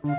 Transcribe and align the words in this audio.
Komiði 0.00 0.16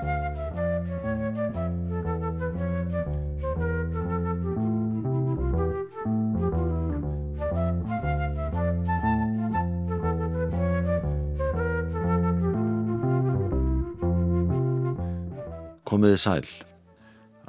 sæl. 16.17 16.45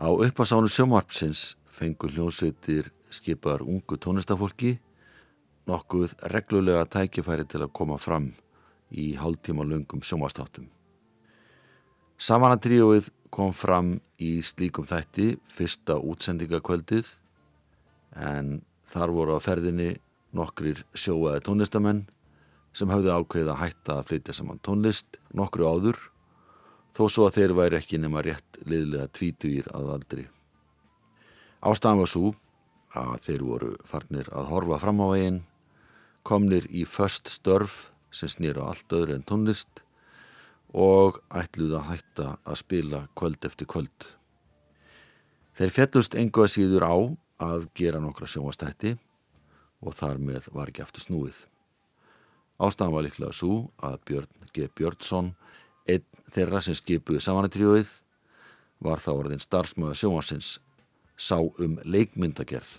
Á 0.00 0.08
uppasánu 0.08 0.72
sjómarpsins 0.72 1.60
fengur 1.68 2.16
hljómsveitir 2.16 2.88
skipar 3.12 3.60
ungu 3.60 4.00
tónistafólki 4.00 4.78
nokkuð 5.68 6.16
reglulega 6.32 6.88
tækifæri 6.88 7.44
til 7.44 7.60
að 7.60 7.76
koma 7.76 8.00
fram 8.00 8.32
í 8.88 9.12
hálftíma 9.20 9.68
lungum 9.68 10.00
sjómarstáttum. 10.00 10.72
Samanatríóið 12.22 13.08
kom 13.34 13.50
fram 13.50 13.96
í 14.22 14.36
slíkum 14.46 14.86
þætti 14.86 15.40
fyrsta 15.50 15.96
útsendingakvöldið 15.98 17.08
en 18.14 18.52
þar 18.92 19.14
voru 19.16 19.34
á 19.34 19.42
ferðinni 19.42 19.96
nokkrir 20.30 20.84
sjóaði 20.94 21.42
tónlistamenn 21.48 22.04
sem 22.78 22.94
hafði 22.94 23.10
ákveðið 23.10 23.52
að 23.56 23.60
hætta 23.64 23.96
að 23.96 24.06
flytja 24.12 24.36
saman 24.38 24.62
tónlist 24.62 25.18
nokkru 25.34 25.66
áður 25.66 25.98
þó 26.94 27.02
svo 27.10 27.26
að 27.26 27.40
þeir 27.40 27.58
væri 27.58 27.80
ekki 27.80 28.02
nema 28.04 28.22
rétt 28.22 28.62
liðlega 28.70 29.10
tvítugir 29.18 29.74
að 29.74 29.92
aldri. 29.98 30.30
Ástæðan 31.58 32.04
var 32.04 32.14
svo 32.14 32.34
að 33.02 33.14
þeir 33.26 33.48
voru 33.50 33.76
farnir 33.82 34.30
að 34.30 34.52
horfa 34.54 34.84
fram 34.84 35.02
á 35.02 35.06
veginn, 35.10 35.42
komnir 36.22 36.70
í 36.70 36.86
först 36.86 37.34
störf 37.34 37.88
sem 38.14 38.30
snýra 38.30 38.70
allt 38.70 38.94
öðru 38.94 39.18
en 39.18 39.26
tónlist 39.26 39.82
og 40.72 41.20
ætluð 41.36 41.76
að 41.78 41.88
hætta 41.90 42.26
að 42.48 42.60
spila 42.62 43.06
kvöld 43.18 43.44
eftir 43.44 43.68
kvöld. 43.68 44.08
Þeir 45.52 45.74
fjallust 45.76 46.16
engu 46.16 46.44
að 46.44 46.52
síður 46.54 46.88
á 46.88 46.96
að 47.52 47.68
gera 47.76 48.00
nokkra 48.00 48.28
sjóastætti 48.30 48.96
og 49.82 49.96
þar 49.98 50.20
með 50.22 50.48
var 50.54 50.70
ekki 50.72 50.84
aftur 50.84 51.04
snúið. 51.04 51.36
Ástæðan 52.62 52.94
var 52.94 53.04
líklega 53.04 53.36
svo 53.36 53.56
að 53.82 53.98
Björn 54.06 54.50
G. 54.54 54.68
Björnsson 54.72 55.32
Einn 55.90 56.04
þeirra 56.30 56.60
sem 56.62 56.76
skipuði 56.78 57.20
samanættrijóið 57.22 57.90
var 58.82 59.02
þá 59.02 59.10
orðin 59.16 59.42
starfsmöða 59.42 59.96
sjóansins 59.98 60.52
sá 61.18 61.38
um 61.42 61.78
leikmyndagerð. 61.82 62.78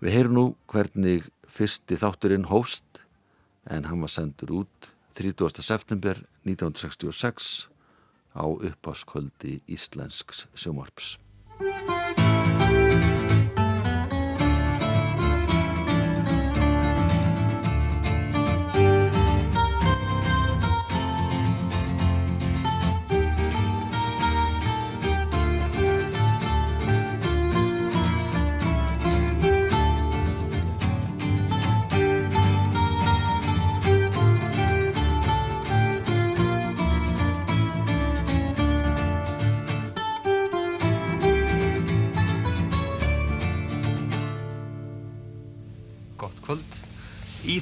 Við 0.00 0.12
heyrum 0.12 0.36
nú 0.36 0.44
hvernig 0.68 1.30
fyrsti 1.48 1.96
þátturinn 2.00 2.48
hófst 2.50 3.00
en 3.72 3.88
hann 3.88 4.04
var 4.04 4.12
sendur 4.12 4.52
út 4.60 4.90
30. 5.16 5.62
september 5.62 6.16
1966 6.44 7.68
á 8.36 8.44
uppáskvöldi 8.44 9.62
Íslensks 9.64 10.46
sjómarps. 10.52 11.18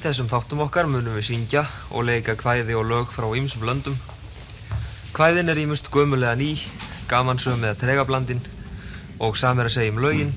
Þessum 0.04 0.28
þáttum 0.28 0.60
okkar 0.66 0.88
munum 0.90 1.14
við 1.16 1.30
syngja 1.30 1.62
og 1.88 2.04
leika 2.04 2.34
kvæði 2.36 2.74
og 2.76 2.84
lög 2.90 3.12
frá 3.14 3.24
ýmsum 3.32 3.64
löndum. 3.64 3.94
Kvæðin 5.16 5.48
er 5.48 5.60
ímust 5.62 5.88
gömulega 5.94 6.34
ný, 6.36 6.58
gamansöm 7.08 7.64
eða 7.64 7.78
tregablandin 7.80 8.42
og 9.24 9.38
samir 9.40 9.70
að 9.70 9.76
segja 9.78 9.94
um 9.94 10.02
lögin, 10.04 10.34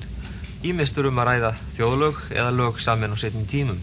ímistur 0.64 1.10
um 1.10 1.20
að 1.20 1.28
ræða 1.28 1.52
þjóðlög 1.76 2.22
eða 2.30 2.54
lög 2.56 2.80
samin 2.80 3.12
á 3.12 3.16
setjum 3.20 3.44
tímum. 3.50 3.82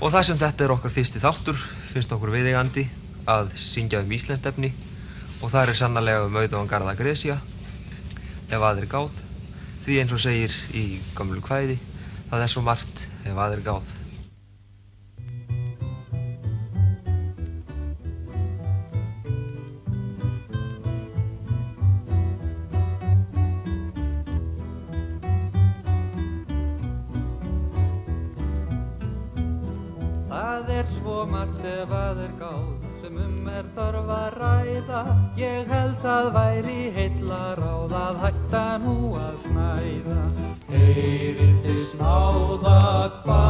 Og 0.00 0.08
þar 0.14 0.30
sem 0.30 0.40
þetta 0.40 0.64
er 0.64 0.74
okkar 0.78 0.96
fyrsti 0.96 1.20
þáttur 1.20 1.60
finnst 1.90 2.16
okkur 2.16 2.32
viðegandi 2.32 2.88
að 3.28 3.52
syngja 3.60 4.00
um 4.00 4.16
íslensstefni 4.16 4.72
og 5.42 5.52
það 5.52 5.74
er 5.74 5.80
sannlega 5.84 6.24
um 6.24 6.36
auðvitaðan 6.40 6.72
Garða 6.72 6.96
Gresja 6.96 7.40
ef 8.48 8.60
aðri 8.60 8.88
gáð 8.88 9.20
því 9.84 10.00
eins 10.00 10.16
og 10.16 10.24
segir 10.24 10.60
í 10.72 10.86
gamlu 11.18 11.44
kvæði 11.44 11.76
það 12.30 12.46
er 12.46 12.54
svo 12.54 12.64
margt 12.64 13.08
ef 13.26 13.36
aðri 13.36 13.66
gáð. 13.66 13.99
Ég 35.40 35.70
held 35.70 35.96
það 36.02 36.26
væri 36.34 36.80
heilla 36.94 37.40
ráð 37.58 37.94
að 37.96 38.18
hætta 38.24 38.64
nú 38.84 38.94
að 39.18 39.36
snæða. 39.44 40.18
Heyrið 40.70 41.56
þið 41.64 41.80
snáða, 41.90 42.78
hvað 43.24 43.49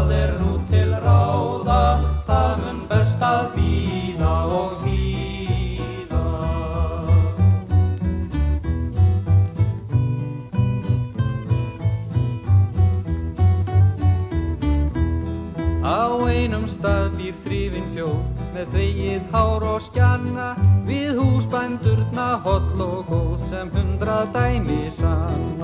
þvegið 19.21 19.33
hár 19.33 19.65
og 19.69 19.83
skjanna 19.83 20.55
við 20.87 21.19
húsbændurna 21.21 22.41
holl 22.45 22.81
og 22.81 23.05
góð 23.11 23.49
sem 23.51 23.71
hundrað 23.71 24.33
dæmi 24.33 24.91
sanna. 24.91 25.60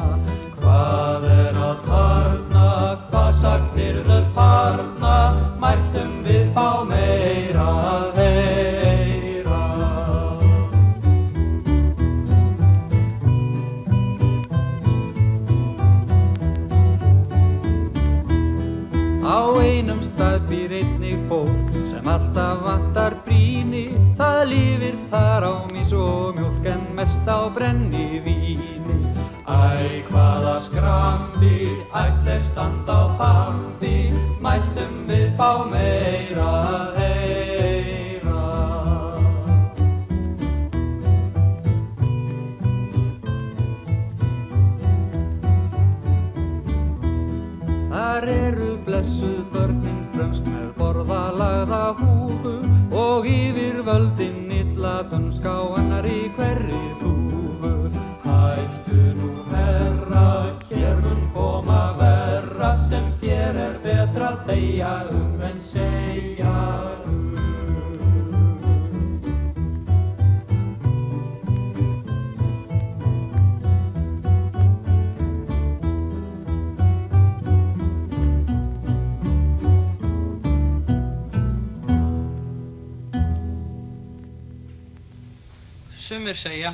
Sumir 86.37 86.53
segja 86.53 86.71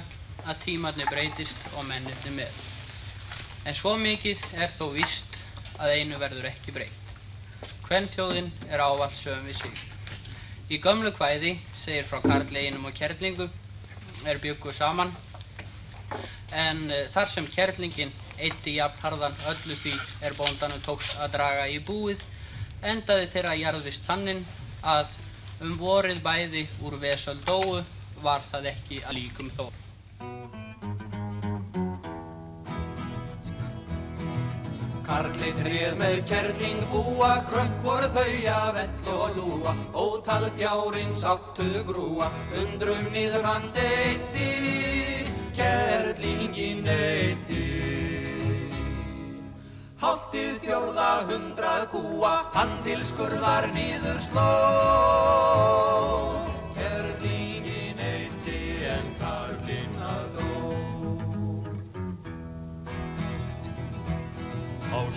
að 0.51 0.57
tímarnir 0.65 1.07
breytist 1.07 1.59
og 1.79 1.85
mennirni 1.87 2.33
með. 2.35 2.55
En 3.63 3.77
svo 3.79 3.93
mikið 3.95 4.41
er 4.59 4.73
þó 4.75 4.89
víst 4.97 5.37
að 5.79 5.93
einu 6.01 6.19
verður 6.19 6.49
ekki 6.49 6.75
breytt. 6.75 7.13
Hvern 7.87 8.09
þjóðin 8.11 8.49
er 8.73 8.83
ávall 8.83 9.13
sögum 9.15 9.47
við 9.47 9.61
sig. 9.61 9.77
Í 10.67 10.81
gömlu 10.83 11.13
kvæði 11.15 11.53
segir 11.79 12.11
frá 12.11 12.19
karleginum 12.27 12.91
og 12.91 12.99
kerlingu 12.99 13.47
er 14.27 14.43
bygguð 14.43 14.75
saman 14.81 15.15
en 16.65 16.83
uh, 16.91 17.07
þar 17.15 17.31
sem 17.37 17.47
kerlingin 17.55 18.11
eitti 18.43 18.75
jafnharðan 18.81 19.39
öllu 19.55 19.79
því 19.79 19.95
er 20.27 20.39
bóndanum 20.43 20.83
tókst 20.91 21.15
að 21.23 21.37
draga 21.39 21.71
í 21.71 21.79
búið 21.87 22.27
endaði 22.83 23.31
þeirra 23.37 23.55
jarðvist 23.63 24.11
þannig 24.11 24.43
að 24.83 25.19
um 25.63 25.79
vorið 25.79 26.23
bæði 26.27 26.67
úr 26.83 26.99
vesöld 27.07 27.47
dóu 27.47 27.85
var 28.23 28.43
það 28.51 28.69
ekki 28.73 29.01
að 29.07 29.17
líkum 29.19 29.49
þó. 29.53 29.67
Karlið 35.13 35.59
treð 35.61 35.97
með 36.01 36.15
kerling 36.31 36.85
búa, 36.93 37.33
krökk 37.51 37.75
voru 37.85 38.09
þau 38.15 38.31
að 38.55 38.69
vell 38.79 39.11
og 39.13 39.37
lúa, 39.37 39.75
ótal 39.93 40.47
fjárins 40.57 41.25
áttu 41.29 41.69
grúa, 41.89 42.31
undrum 42.63 43.11
niður 43.13 43.45
hann 43.45 43.69
deiti, 43.77 44.49
kerlingin 45.59 46.89
eiti. 46.89 47.67
Háltið 50.03 50.57
fjórða 50.65 51.11
hundrað 51.29 51.89
kúa, 51.93 52.35
hann 52.57 52.73
til 52.87 53.03
skurðar 53.07 53.69
niður 53.77 54.23
sló, 54.31 54.49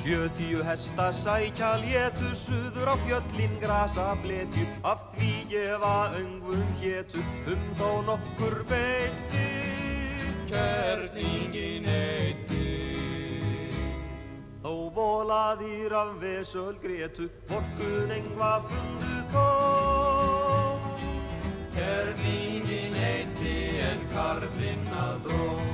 sjötíu 0.06 0.62
hesta 0.64 1.10
sækja 1.14 1.82
létu 1.82 2.30
suður 2.38 2.94
á 2.94 2.96
fjöllin 3.06 3.54
grasa 3.62 4.14
bletu 4.22 4.62
af 4.86 5.02
því 5.18 5.32
gefa 5.50 6.14
öngvum 6.20 6.68
hétu 6.82 7.22
um 7.50 7.64
þó 7.80 7.90
nokkur 8.06 8.62
beiti. 8.70 9.50
Kjörningin 10.46 11.90
eitti 11.90 12.70
Þó 14.62 14.94
volaðir 14.94 15.98
af 15.98 16.14
vesöld 16.22 16.78
gretu 16.86 17.26
vorkun 17.50 18.14
engva 18.14 18.62
fundu 18.70 19.16
þó. 19.34 19.50
Kjörningin 21.74 22.94
eitti 23.10 23.58
en 23.90 24.10
karlinn 24.14 24.92
að 25.02 25.18
dró 25.26 25.65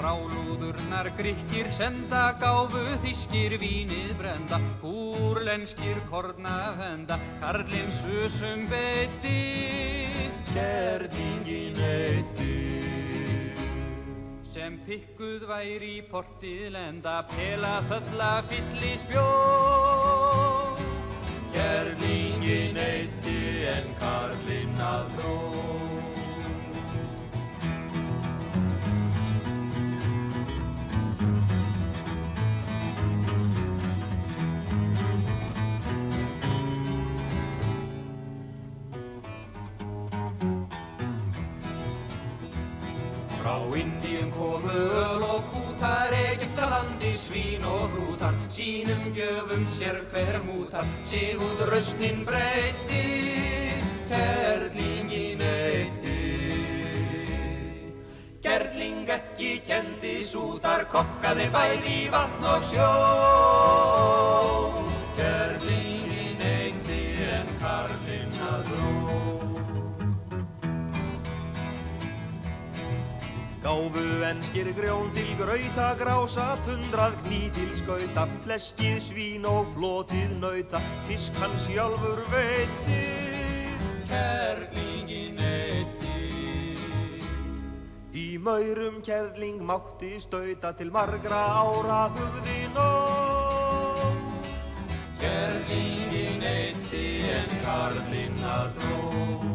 Grálúðurnar 0.00 1.10
grykkir 1.12 1.66
senda 1.76 2.30
gáfu 2.40 2.80
þýskir 3.02 3.58
vínið 3.60 4.14
brenda 4.16 4.56
Úrlenskir 4.80 6.00
korna 6.08 6.54
henda 6.78 7.18
Karlinn 7.42 7.92
susum 7.92 8.64
beiti. 8.70 9.34
Kjörningin 10.54 11.76
eitti 11.84 12.56
Sem 14.48 14.80
pikkuð 14.88 15.44
væri 15.52 15.92
í 15.98 16.02
portið 16.08 16.72
lenda 16.78 17.20
Pela 17.36 17.76
þölla 17.92 18.32
fylli 18.48 18.96
spjó 19.04 19.28
Kjörningin 21.52 22.80
eitti 22.88 23.38
en 23.76 23.96
karlinn 24.00 24.84
að 24.88 25.16
dró 25.20 25.49
sínum 48.60 49.14
gjöfum 49.16 49.64
sér 49.78 50.04
hver 50.12 50.36
mútar, 50.44 50.84
sig 51.06 51.36
út 51.36 51.60
rausnin 51.70 52.24
breyti, 52.28 53.04
kerlingin 54.08 55.40
eitti. 55.40 56.20
Kerling 58.42 59.08
ekki 59.08 59.62
kendi 59.64 60.20
sútar, 60.24 60.84
kokkaði 60.92 61.48
bæði 61.54 61.94
í 62.04 62.10
vatn 62.12 62.44
og 62.52 62.66
sjó. 62.68 62.90
Kerlingin 65.16 66.44
eitti 66.52 67.00
en 67.32 67.48
karlinn 67.64 68.40
að 68.50 68.60
dró. 68.68 68.92
Gáfu 73.64 74.04
enskir 74.24 74.68
grjón 74.76 75.12
til 75.16 75.32
grauta, 75.40 75.94
grása, 76.00 76.46
tundrað 76.68 77.16
kný 77.24 77.48
til 77.56 77.69
skauta, 77.90 78.26
fleskið 78.44 78.98
svín 79.02 79.46
og 79.48 79.66
flotið 79.74 80.36
nauta, 80.38 80.78
fisk 81.08 81.34
hann 81.42 81.56
sjálfur 81.64 82.20
veiti, 82.30 83.00
kerlingin 84.10 85.40
eitti. 85.42 86.78
Í 88.14 88.38
maurum 88.38 89.00
kerling 89.02 89.62
mátti 89.66 90.20
stauta 90.22 90.72
til 90.78 90.92
margra 90.94 91.42
ára 91.64 92.00
hugði 92.14 92.60
nóg. 92.76 94.18
Kerlingin 95.20 96.46
eitti 96.46 97.06
en 97.34 97.56
karlinn 97.64 98.44
að 98.54 98.76
dró. 98.78 99.49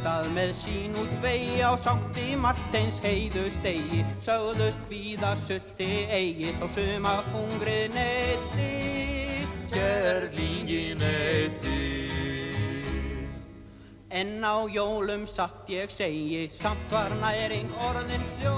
Stað 0.00 0.28
með 0.32 0.50
sín 0.56 0.94
út 0.96 1.10
vegi 1.20 1.60
á 1.60 1.76
sátti 1.76 2.32
Marteins 2.40 3.00
heiðu 3.04 3.44
stegi 3.58 4.00
Sögðust 4.24 4.80
hvíða 4.88 5.34
sulti 5.44 5.88
eigi 6.08 6.54
þó 6.60 6.66
suma 6.76 7.12
hungrið 7.34 7.96
neyti 7.96 8.70
Kerlingin 9.70 11.04
eitti. 11.04 12.08
En 14.10 14.40
á 14.42 14.66
jólum 14.72 15.28
satt 15.30 15.68
ég 15.70 15.92
segi 15.92 16.48
Samt 16.58 16.90
var 16.90 17.12
næring 17.20 17.70
orðin 17.90 18.26
hljó 18.40 18.56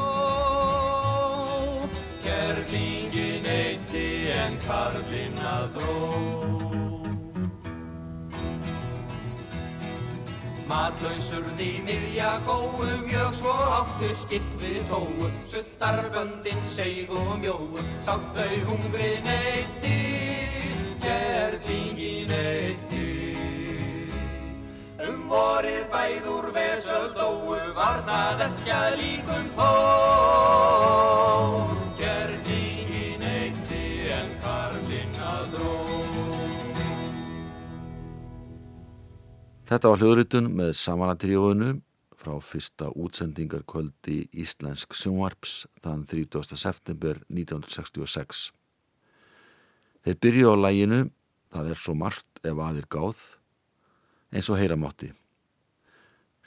Kerlingin 2.23 3.55
eitti 3.59 4.09
en 4.38 4.61
karlinn 4.64 5.47
að 5.57 5.73
dró. 5.76 6.62
Matlausur 10.73 11.45
því 11.59 11.67
miðja 11.85 12.31
góu, 12.47 12.81
mjög 13.05 13.35
svo 13.37 13.52
áttu 13.52 14.09
skipt 14.17 14.55
við 14.62 14.79
tóu, 14.88 15.26
sultarböndin 15.50 16.62
seig 16.73 17.12
og 17.12 17.35
mjóu, 17.43 17.76
sátt 18.07 18.25
þau 18.33 18.55
hungrið 18.71 19.19
neyti, 19.26 19.99
kerlingin 21.05 22.33
eitti. 22.38 23.37
Um 25.05 25.29
vorið 25.29 25.85
bæð 25.93 26.33
úr 26.38 26.49
vesöld 26.57 27.21
dóu, 27.21 27.52
var 27.76 28.00
það 28.09 28.47
ekki 28.49 28.73
að 28.79 28.97
líkum 29.02 29.52
þó, 29.61 29.71
Þetta 39.73 39.88
var 39.88 40.02
hljóðritun 40.02 40.50
með 40.52 40.75
samanatríóinu 40.76 41.71
frá 42.21 42.35
fyrsta 42.45 42.91
útsendingarkvöldi 42.93 44.26
Íslensk 44.37 44.93
sjónvarps 44.93 45.62
þann 45.81 46.02
30. 46.11 46.59
september 46.61 47.23
1966. 47.33 48.50
Þeir 50.05 50.19
byrju 50.21 50.52
á 50.52 50.57
læginu 50.61 51.00
Það 51.52 51.73
er 51.73 51.81
svo 51.81 51.93
margt 51.97 52.45
ef 52.45 52.61
aðir 52.64 52.87
gáð 52.93 53.25
eins 54.33 54.52
og 54.52 54.61
heyra 54.61 54.76
mátti. 54.76 55.11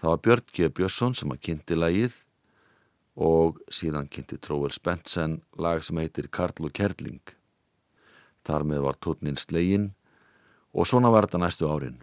Það 0.01 0.09
var 0.11 0.23
Björn 0.25 0.47
G. 0.53 0.69
Björnsson 0.69 1.17
sem 1.17 1.33
að 1.33 1.43
kynnti 1.49 1.81
lægið 1.81 2.21
og 3.25 3.61
síðan 3.73 4.09
kynnti 4.09 4.37
Tróvel 4.37 4.73
Spensen 4.73 5.39
lag 5.57 5.81
sem 5.85 5.97
heitir 6.01 6.29
Karl 6.29 6.69
og 6.69 6.73
Kerling. 6.77 7.21
Þar 8.45 8.69
með 8.69 8.85
var 8.85 9.01
tóninn 9.01 9.41
slegin 9.41 9.93
og 10.73 10.89
svona 10.89 11.13
var 11.13 11.25
þetta 11.25 11.45
næstu 11.45 11.69
árin. 11.69 12.01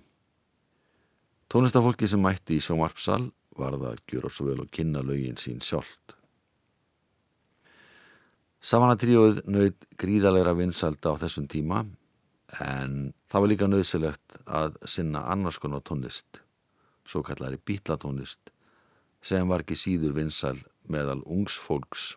Tónlistafólki 1.52 2.08
sem 2.08 2.22
mætti 2.24 2.56
í 2.56 2.64
sjómarpsal 2.64 3.26
var 3.60 3.76
það 3.76 3.88
að 3.90 4.04
gjöra 4.08 4.32
svo 4.32 4.48
vel 4.48 4.60
og 4.64 4.70
kynna 4.72 5.02
lögin 5.04 5.36
sín 5.40 5.60
sjálft. 5.60 6.16
Samanatríóið 8.62 9.42
nöyð 9.50 9.88
gríðalegra 10.00 10.54
vinsalda 10.56 11.12
á 11.12 11.20
þessum 11.20 11.48
tíma 11.50 11.82
En 12.60 13.14
það 13.32 13.40
var 13.40 13.48
líka 13.48 13.68
nöðsilegt 13.68 14.34
að 14.44 14.74
sinna 14.84 15.22
annars 15.32 15.58
konar 15.58 15.80
tónlist, 15.80 16.42
svo 17.08 17.22
kallari 17.24 17.56
bítlatónlist, 17.56 18.52
sem 19.24 19.48
var 19.48 19.64
ekki 19.64 19.78
síður 19.78 20.12
vinsal 20.18 20.58
meðal 20.84 21.22
ungs 21.24 21.56
fólks. 21.56 22.16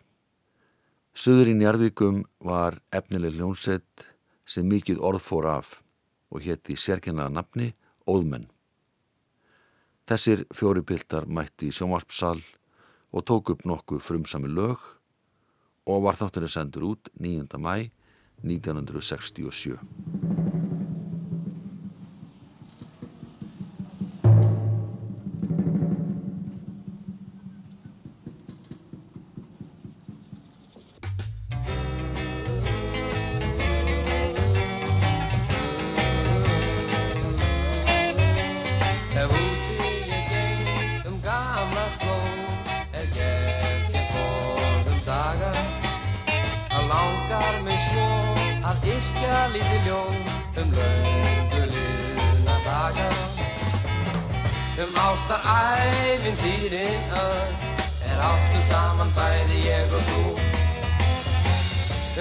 Suður 1.16 1.48
í 1.48 1.54
Njarvíkum 1.56 2.24
var 2.44 2.82
efnileg 2.92 3.38
hljónsett 3.38 4.04
sem 4.44 4.68
mikið 4.68 5.00
orð 5.00 5.24
fór 5.24 5.48
af 5.48 5.78
og 6.28 6.44
hétti 6.44 6.76
sérkennaða 6.76 7.32
nafni 7.38 7.72
Óðmenn. 8.06 8.50
Þessir 10.06 10.44
fjóri 10.54 10.84
piltar 10.86 11.24
mætti 11.26 11.66
í 11.66 11.74
sjómarpsal 11.74 12.38
og 13.10 13.24
tók 13.26 13.50
upp 13.50 13.64
nokkur 13.66 13.98
frumsami 13.98 14.46
lög 14.46 14.84
og 15.90 16.06
var 16.06 16.18
þátturinn 16.20 16.52
sendur 16.54 16.86
út 16.92 17.10
9. 17.18 17.58
mæ 17.58 17.90
1967. 18.46 20.35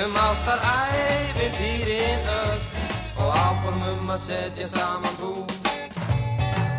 um 0.03 0.15
ástar 0.15 0.59
ævintýrin 0.59 2.27
öll 2.27 2.61
og 3.17 3.29
áformum 3.47 4.09
að 4.15 4.19
setja 4.27 4.67
saman 4.67 5.15
þú. 5.19 5.31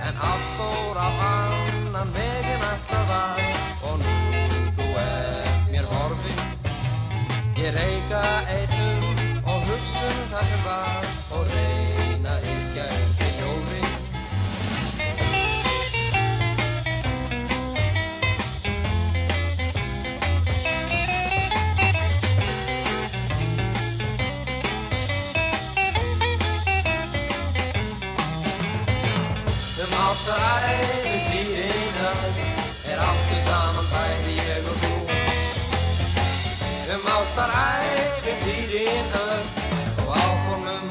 En 0.07 0.15
allt 0.31 0.49
fór 0.57 0.97
á 1.01 1.09
annan 1.09 2.13
veginn 2.17 2.67
alltaf 2.71 3.09
var 3.09 3.41
Og 3.89 3.97
nú 4.05 4.17
þú 4.77 4.87
ert 5.05 5.65
mér 5.73 5.87
horfin. 5.93 6.43
Ég 7.57 7.73
reyka 7.79 8.23
einnum 8.57 9.45
og 9.45 9.61
hugsa 9.69 10.09
um 10.13 10.25
það 10.33 10.45
sem 10.51 10.67
var 10.69 11.05
Og 11.37 11.47
reyna 11.55 12.35
ykja 12.55 12.91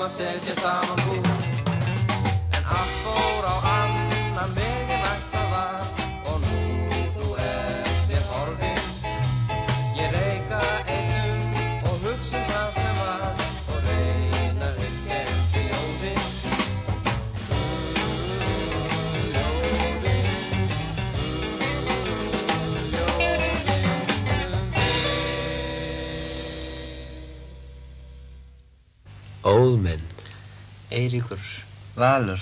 að 0.06 0.12
setja 0.12 0.54
saman 0.62 1.00
hú 1.08 1.16
En 2.54 2.64
allt 2.78 2.98
fór 3.02 3.46
á 3.50 3.56
annan 3.72 4.52
veginn 4.54 5.06
alltaf 5.12 5.48
var 5.50 6.05
Óðmenn, 29.46 30.02
Eiríkur, 30.90 31.42
Valur, 31.94 32.42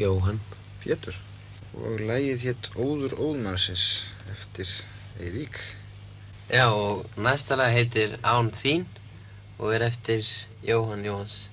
Jóhann, 0.00 0.40
Pétur. 0.80 1.18
Og 1.76 2.00
lægið 2.00 2.46
hétt 2.46 2.70
Óður 2.80 3.12
Óðmannsins 3.20 3.84
eftir 4.32 4.72
Eirík. 5.20 5.60
Já 6.48 6.64
og 6.72 7.04
næsta 7.20 7.60
lag 7.60 7.76
heitir 7.76 8.16
Án 8.24 8.48
þín 8.56 8.88
og 9.60 9.74
er 9.76 9.84
eftir 9.90 10.24
Jóhann 10.64 11.04
Jóhans. 11.04 11.50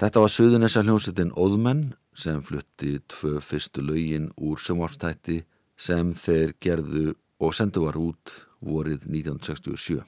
Þetta 0.00 0.20
var 0.22 0.30
Suðunessa 0.32 0.80
hljómsveitin 0.80 1.34
Óðmenn 1.36 1.90
sem 2.16 2.38
flutti 2.40 2.94
tvö 3.12 3.34
fyrstu 3.44 3.82
lögin 3.84 4.30
úr 4.40 4.56
sjónvarpstætti 4.56 5.42
sem 5.76 6.14
þeir 6.16 6.54
gerðu 6.56 7.12
og 7.36 7.52
sendu 7.52 7.82
var 7.84 7.98
út 8.00 8.32
vorið 8.64 9.04
1967. 9.04 10.00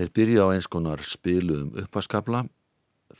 Þeir 0.00 0.14
byrja 0.16 0.48
á 0.48 0.52
eins 0.54 0.70
konar 0.72 1.04
spiluðum 1.04 1.76
uppaskabla 1.84 2.46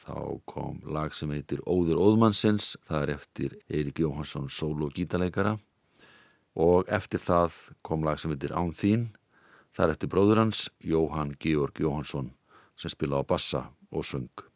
þá 0.00 0.40
kom 0.48 0.80
lag 0.88 1.12
sem 1.12 1.28
heitir 1.36 1.60
Óður 1.68 2.00
Óðmannsins, 2.08 2.78
það 2.88 3.02
er 3.02 3.16
eftir 3.18 3.60
Eirik 3.68 4.00
Jóhansson 4.00 4.48
solo 4.48 4.88
gítarleikara 4.88 5.58
og 6.56 6.88
eftir 6.88 7.20
það 7.20 7.66
kom 7.84 8.08
lag 8.08 8.16
sem 8.16 8.32
heitir 8.32 8.56
Án 8.56 8.72
þín, 8.72 9.10
það 9.76 9.90
er 9.90 9.98
eftir 9.98 10.16
bróður 10.16 10.46
hans 10.46 10.70
Jóhann 10.80 11.36
Georg 11.36 11.84
Jóhansson 11.84 12.32
sem 12.80 12.96
spila 12.96 13.20
á 13.20 13.28
bassa 13.28 13.68
og 13.92 14.08
sung. 14.08 14.49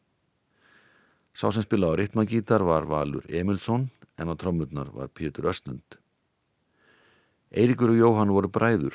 Sá 1.35 1.51
sem 1.51 1.65
spila 1.67 1.91
á 1.91 1.99
ritmagítar 1.99 2.63
var 2.63 2.87
Valur 2.87 3.27
Emilsson 3.27 3.91
en 4.19 4.31
á 4.31 4.35
trómmurnar 4.39 4.95
var 4.95 5.11
Pétur 5.11 5.51
Östlund. 5.51 5.99
Eirikur 7.51 7.91
og 7.91 7.99
Jóhann 7.99 8.31
voru 8.31 8.47
bræður 8.47 8.95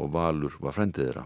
og 0.00 0.08
Valur 0.16 0.56
var 0.64 0.72
frendið 0.72 1.04
þeirra. 1.04 1.24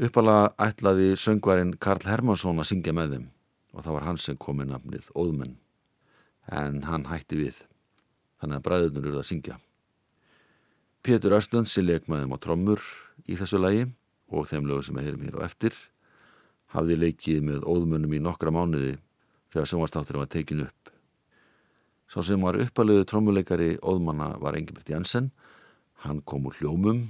Uppalega 0.00 0.54
ætlaði 0.56 1.12
söngvarinn 1.20 1.76
Karl 1.76 2.08
Hermansson 2.08 2.64
að 2.64 2.70
syngja 2.72 2.96
með 2.96 3.12
þeim 3.18 3.28
og 3.76 3.84
það 3.84 3.98
var 3.98 4.08
hans 4.08 4.24
sem 4.24 4.40
kom 4.40 4.56
með 4.56 4.72
nafnið 4.72 5.12
Óðmenn 5.12 5.54
en 6.48 6.82
hann 6.88 7.06
hætti 7.12 7.44
við 7.44 7.60
þannig 8.40 8.56
að 8.56 8.66
bræðurnur 8.70 9.04
eruð 9.04 9.20
að 9.20 9.30
syngja. 9.34 9.60
Pétur 11.04 11.36
Östlund 11.36 11.68
sem 11.68 11.84
leik 11.84 12.08
með 12.08 12.24
þeim 12.24 12.36
á 12.36 12.38
trommur 12.40 12.92
í 13.28 13.36
þessu 13.36 13.60
lagi 13.60 13.84
og 14.32 14.48
þeim 14.48 14.64
lögum 14.64 14.88
sem 14.88 14.96
við 14.96 15.10
heyrum 15.10 15.28
hér 15.28 15.42
á 15.44 15.46
eftir 15.46 15.76
hafði 16.72 16.98
leikið 16.98 17.42
með 17.48 17.66
Óðmennum 17.68 18.16
í 18.16 18.22
nokkra 18.22 18.52
mánuði 18.54 18.96
þegar 19.52 19.68
sjónvastátturinn 19.70 20.24
var 20.24 20.32
tekin 20.32 20.64
upp. 20.66 20.92
Sá 22.08 22.20
sem 22.24 22.40
var 22.44 22.58
uppalöðu 22.60 23.06
trommuleikari 23.08 23.76
Óðmanna 23.80 24.34
var 24.40 24.56
Engibert 24.58 24.90
Janssen, 24.92 25.30
hann 26.04 26.20
kom 26.24 26.48
úr 26.48 26.58
hljómum 26.60 27.06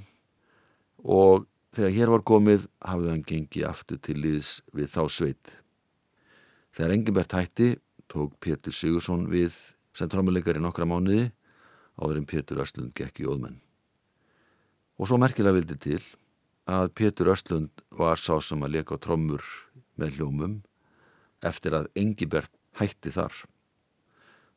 og 1.02 1.48
Þegar 1.72 1.92
hér 1.96 2.10
var 2.12 2.22
komið 2.28 2.64
hafði 2.84 3.08
hann 3.08 3.22
gengið 3.24 3.62
aftur 3.64 4.00
til 4.04 4.18
liðs 4.20 4.48
við 4.76 4.90
þá 4.92 5.02
sveit. 5.08 5.52
Þegar 6.76 6.92
Engibert 6.92 7.32
hætti 7.32 7.68
tók 8.12 8.34
Pétur 8.44 8.76
Sigursson 8.76 9.24
við 9.32 9.56
sem 9.96 10.10
trommuleikari 10.12 10.60
nokkra 10.60 10.84
mánuði 10.84 11.30
áður 11.96 12.18
en 12.20 12.28
Pétur 12.28 12.60
Östlund 12.60 12.92
gekk 12.96 13.22
í 13.22 13.28
óðmenn. 13.28 13.56
Og 15.00 15.08
svo 15.08 15.16
merkilega 15.16 15.56
vildi 15.56 15.78
til 15.80 16.02
að 16.70 16.92
Pétur 16.94 17.32
Östlund 17.32 17.82
var 17.90 18.20
sá 18.20 18.38
sem 18.40 18.62
að 18.62 18.78
leka 18.78 18.98
trommur 19.02 19.42
með 19.98 20.18
hljómum 20.18 20.60
eftir 21.42 21.74
að 21.74 21.88
Engibert 21.98 22.52
hætti 22.78 23.12
þar. 23.14 23.34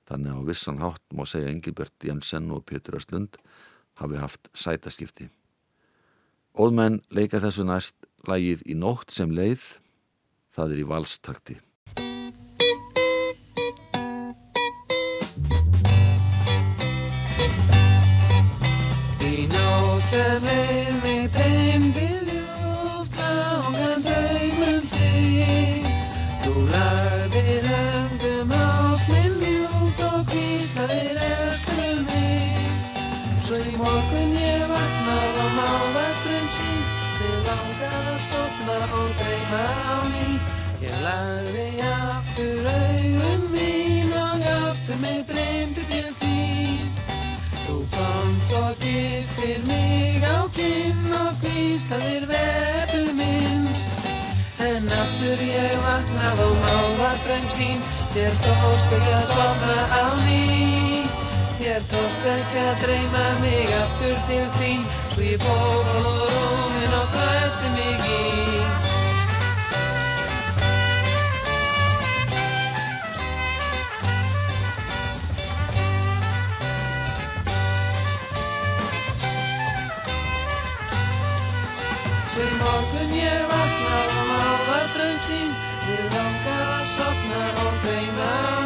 Þannig 0.06 0.38
á 0.38 0.42
vissan 0.46 0.82
hátt 0.84 1.02
má 1.18 1.26
segja 1.26 1.50
Engibert 1.50 1.96
Jensen 2.06 2.52
og 2.54 2.66
Pétur 2.70 3.00
Östlund 3.00 3.40
hafi 3.98 4.20
haft 4.22 4.50
sætaskipti. 4.54 5.30
Óðmenn 6.56 7.02
leika 7.12 7.42
þessu 7.44 7.66
næst 7.66 7.96
lægið 8.30 8.62
í 8.70 8.78
nótt 8.78 9.12
sem 9.12 9.32
leið, 9.34 9.64
það 10.56 10.76
er 10.76 10.82
í 10.84 10.90
valstakti. 10.92 11.58
Sopna 38.30 38.78
og 39.00 39.10
dreyma 39.20 39.66
á 39.94 39.98
ný. 40.14 40.28
Ég 40.86 40.96
lagði 41.06 41.68
aftur 41.90 42.70
augun 42.72 43.44
mín 43.54 44.14
og 44.26 44.46
aftur 44.70 44.98
mig 45.04 45.22
dreymdi 45.30 45.84
til 45.92 46.10
þín. 46.22 46.82
Þú 47.66 47.78
komt 47.96 48.56
og 48.62 48.72
gistir 48.84 49.62
mig 49.70 50.26
á 50.26 50.38
kinn 50.58 51.14
og 51.22 51.32
hvíslaðir 51.42 52.28
verðu 52.32 53.06
minn. 53.20 53.70
En 54.70 54.90
aftur 55.02 55.46
ég 55.46 55.78
vaknað 55.86 56.46
og 56.48 56.56
máðar 56.66 57.18
draum 57.28 57.50
sín. 57.58 57.82
Þér 58.16 58.38
tókst 58.46 58.98
ekki 58.98 59.18
að 59.22 59.28
sopna 59.36 59.82
á 60.02 60.06
ný 60.26 61.05
Þér 61.56 61.84
tókst 61.88 62.26
ekki 62.28 62.60
að 62.60 62.82
dreyma 62.82 63.24
mig 63.40 63.70
aftur 63.78 64.18
til 64.28 64.44
þín. 64.58 64.82
Svo 65.14 65.24
ég 65.24 65.40
fór 65.40 65.88
á 65.88 66.00
rúmin 66.04 66.96
og 67.00 67.08
klætti 67.14 67.70
mig 67.76 68.04
í 68.12 68.24
Svo 82.34 82.44
í 82.44 82.54
morgun 82.60 83.16
ég 83.16 83.48
vaknað 83.54 84.12
og 84.12 84.30
máðar 84.34 84.92
draum 84.92 85.18
sín. 85.24 85.56
Við 85.88 86.06
langar 86.12 86.70
að 86.82 86.86
sopna 86.98 87.44
og 87.64 87.84
dreyma 87.88 88.65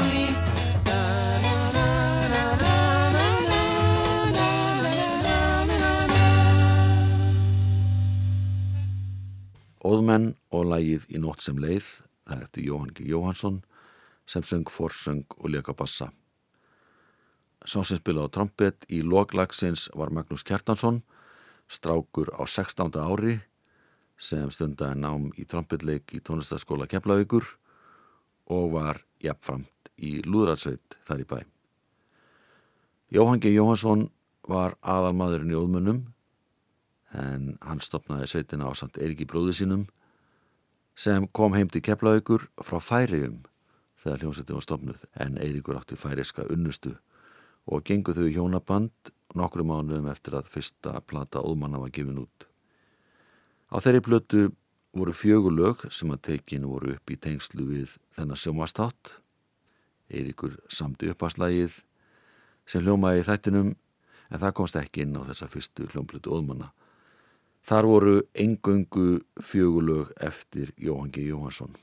Óðmenn 10.10 10.32
og 10.50 10.64
lægið 10.66 11.04
í 11.14 11.20
nótt 11.22 11.44
sem 11.46 11.60
leið, 11.62 11.86
það 12.26 12.34
er 12.34 12.46
eftir 12.48 12.64
Jóhann 12.66 12.94
G. 12.98 13.04
Jóhansson 13.12 13.58
sem 14.26 14.42
söng 14.42 14.66
forsöng 14.66 15.36
og 15.38 15.52
leka 15.54 15.76
bassa. 15.78 16.08
Sá 17.62 17.84
sem 17.86 18.00
spilaði 18.00 18.26
á 18.26 18.34
trompet 18.34 18.88
í 18.90 19.04
loglagsins 19.06 19.84
var 19.94 20.10
Magnús 20.10 20.42
Kjartansson, 20.42 21.04
strákur 21.70 22.32
á 22.34 22.42
16. 22.42 22.90
ári 22.98 23.36
sem 24.18 24.50
stundaði 24.50 24.98
nám 24.98 25.28
í 25.38 25.46
trompetleik 25.46 26.10
í 26.18 26.24
tónlistaskóla 26.26 26.90
Keflavíkur 26.90 27.46
og 28.50 28.74
var 28.74 29.04
jafnframt 29.22 29.94
í 30.02 30.24
Lúðratsveit 30.26 30.98
þar 31.06 31.22
í 31.22 31.30
bæ. 31.30 31.40
Jóhann 33.14 33.46
G. 33.46 33.54
Jóhansson 33.54 34.08
var 34.50 34.74
aðalmaðurinn 34.82 35.54
í 35.54 35.62
óðmunum 35.62 36.02
en 37.14 37.56
hann 37.62 37.86
stopnaði 37.86 38.34
sveitina 38.34 38.66
á 38.66 38.74
samt 38.74 38.98
Eiriki 38.98 39.30
bróði 39.30 39.54
sínum 39.62 39.86
sem 41.00 41.28
kom 41.32 41.54
heim 41.56 41.70
til 41.72 41.84
Keflavíkur 41.86 42.50
frá 42.60 42.82
Færium 42.84 43.38
þegar 44.04 44.24
hljómsætti 44.24 44.56
var 44.56 44.66
stopnuð 44.66 45.06
en 45.24 45.38
Eirikur 45.40 45.78
átti 45.80 45.96
færiska 45.96 46.44
unnustu 46.52 46.92
og 47.72 47.86
gengu 47.88 48.12
þau 48.18 48.28
hjónaband 48.28 49.12
nokkru 49.40 49.64
mánuðum 49.64 50.10
eftir 50.12 50.36
að 50.36 50.50
fyrsta 50.52 50.98
plata 51.08 51.40
óðmanna 51.40 51.80
var 51.80 51.94
gefin 51.96 52.20
út. 52.24 52.48
Á 53.72 53.80
þeirri 53.80 54.02
blötu 54.04 54.42
voru 54.98 55.14
fjögulög 55.16 55.86
sem 55.94 56.12
að 56.12 56.24
tekin 56.32 56.68
voru 56.68 56.96
upp 56.98 57.14
í 57.14 57.20
tengslu 57.22 57.68
við 57.70 57.96
þennar 58.18 58.42
sjómastátt. 58.42 59.14
Eirikur 60.12 60.58
samti 60.68 61.14
uppaslægið 61.14 61.80
sem 62.68 62.84
hljómaði 62.84 63.24
í 63.24 63.28
þættinum 63.30 63.72
en 63.72 64.42
það 64.42 64.56
komst 64.58 64.80
ekki 64.82 65.06
inn 65.06 65.16
á 65.16 65.24
þessa 65.32 65.48
fyrstu 65.54 65.88
hljómblötu 65.94 66.34
óðmanna. 66.34 66.74
Þar 67.68 67.86
voru 67.86 68.16
engöngu 68.34 69.20
fjögulög 69.42 70.14
eftir 70.18 70.72
Jóhann 70.78 71.12
G. 71.12 71.28
Jóhansson. 71.30 71.76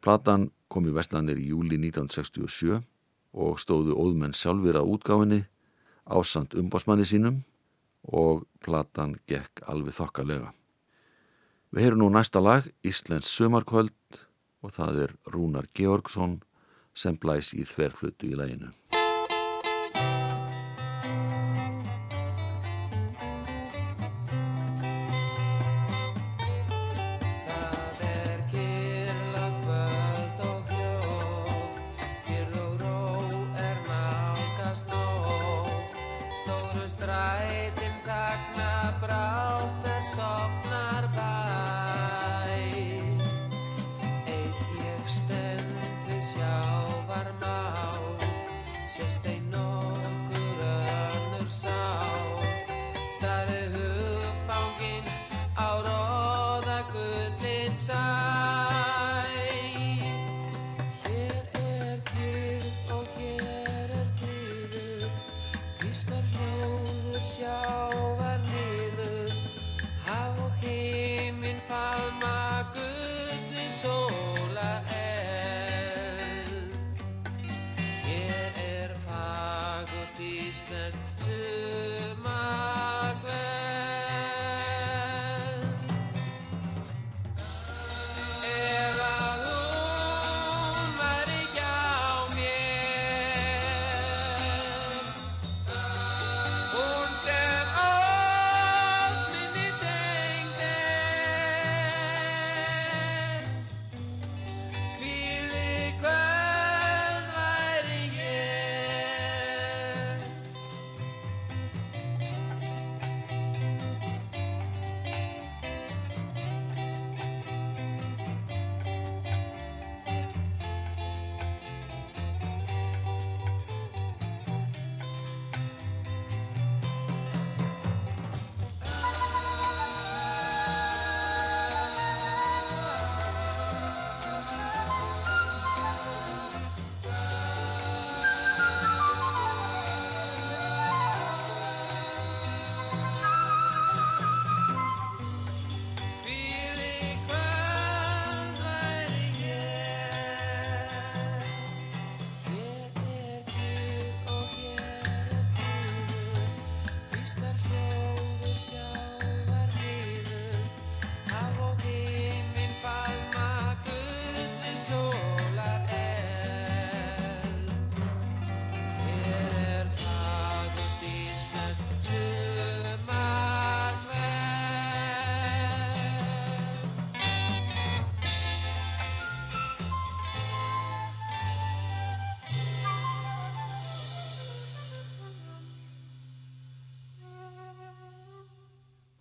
Platan 0.00 0.50
kom 0.68 0.86
í 0.88 0.94
Vestlandir 0.94 1.38
í 1.40 1.50
júli 1.50 1.78
1967 1.78 2.80
og 3.32 3.60
stóðu 3.62 3.96
óðmenn 3.96 4.34
sjálfur 4.36 4.80
að 4.80 4.92
útgáfinni 4.94 5.40
ásand 6.10 6.56
umbásmanni 6.58 7.06
sínum 7.06 7.42
og 8.02 8.46
platan 8.64 9.16
gekk 9.28 9.62
alveg 9.70 9.94
þokkalega. 9.98 10.50
Við 11.70 11.86
heyrum 11.86 12.02
nú 12.02 12.10
næsta 12.10 12.42
lag, 12.42 12.66
Íslensk 12.82 13.30
sömarkvöld 13.30 14.20
og 14.64 14.74
það 14.74 15.02
er 15.04 15.16
Rúnar 15.30 15.68
Georgsson 15.76 16.40
sem 16.94 17.16
blæs 17.16 17.52
í 17.54 17.62
þverflutu 17.68 18.32
í 18.32 18.38
læginu. 18.38 18.72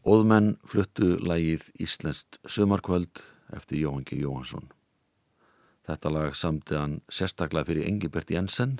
Óðmenn 0.09 0.55
fluttu 0.65 1.19
lægið 1.21 1.67
Íslenskt 1.85 2.39
sömarkvöld 2.49 3.19
eftir 3.53 3.77
Jóhann 3.83 4.05
G. 4.07 4.15
Jóhansson. 4.23 4.71
Þetta 5.85 6.11
lag 6.15 6.37
samti 6.37 6.77
hann 6.79 6.95
sérstaklega 7.13 7.67
fyrir 7.67 7.85
Engilbert 7.85 8.31
Jensen 8.33 8.79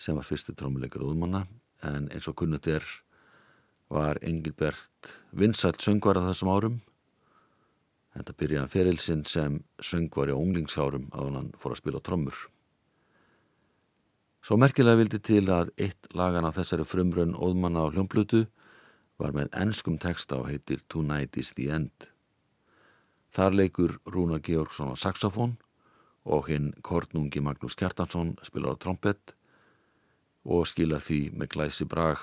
sem 0.00 0.16
var 0.16 0.24
fyrsti 0.24 0.54
trómuleikar 0.56 1.04
óðmanna 1.04 1.42
en 1.84 2.06
eins 2.14 2.30
og 2.32 2.38
kunnut 2.40 2.68
er 2.70 2.86
var 3.92 4.22
Engilbert 4.24 5.12
vinsælt 5.36 5.84
söngvar 5.84 6.16
á 6.16 6.24
þessum 6.30 6.52
árum. 6.54 6.80
Þetta 8.16 8.38
byrjaði 8.38 8.62
hann 8.62 8.72
ferilsinn 8.72 9.26
sem 9.28 9.60
söngvar 9.84 10.32
á 10.32 10.36
unglingsárum 10.38 11.10
að 11.12 11.36
hann 11.42 11.52
fór 11.60 11.76
að 11.76 11.82
spila 11.82 12.00
trommur. 12.00 12.38
Svo 14.40 14.56
merkilega 14.56 15.02
vildi 15.02 15.20
til 15.20 15.44
að 15.52 15.76
eitt 15.76 16.08
lagan 16.16 16.48
af 16.48 16.56
þessari 16.56 16.88
frumrönn 16.88 17.36
óðmanna 17.36 17.84
á 17.84 17.92
hljómblutu 17.92 18.46
var 19.22 19.34
með 19.36 19.52
enskum 19.54 19.98
texta 20.02 20.40
og 20.40 20.48
heitir 20.50 20.82
Tonight 20.90 21.38
is 21.38 21.52
the 21.54 21.68
End. 21.70 22.08
Þar 23.32 23.54
leikur 23.60 23.94
Rúnar 24.04 24.42
Georgsson 24.44 24.92
á 24.92 24.96
saxofón 24.98 25.56
og 26.26 26.50
hinn 26.50 26.72
Kornungi 26.82 27.40
Magnús 27.40 27.78
Kjartansson 27.78 28.34
spilar 28.42 28.74
á 28.74 28.82
trompet 28.82 29.34
og 30.44 30.66
skilar 30.66 31.02
því 31.02 31.20
með 31.38 31.52
glæsi 31.54 31.86
brag 31.88 32.20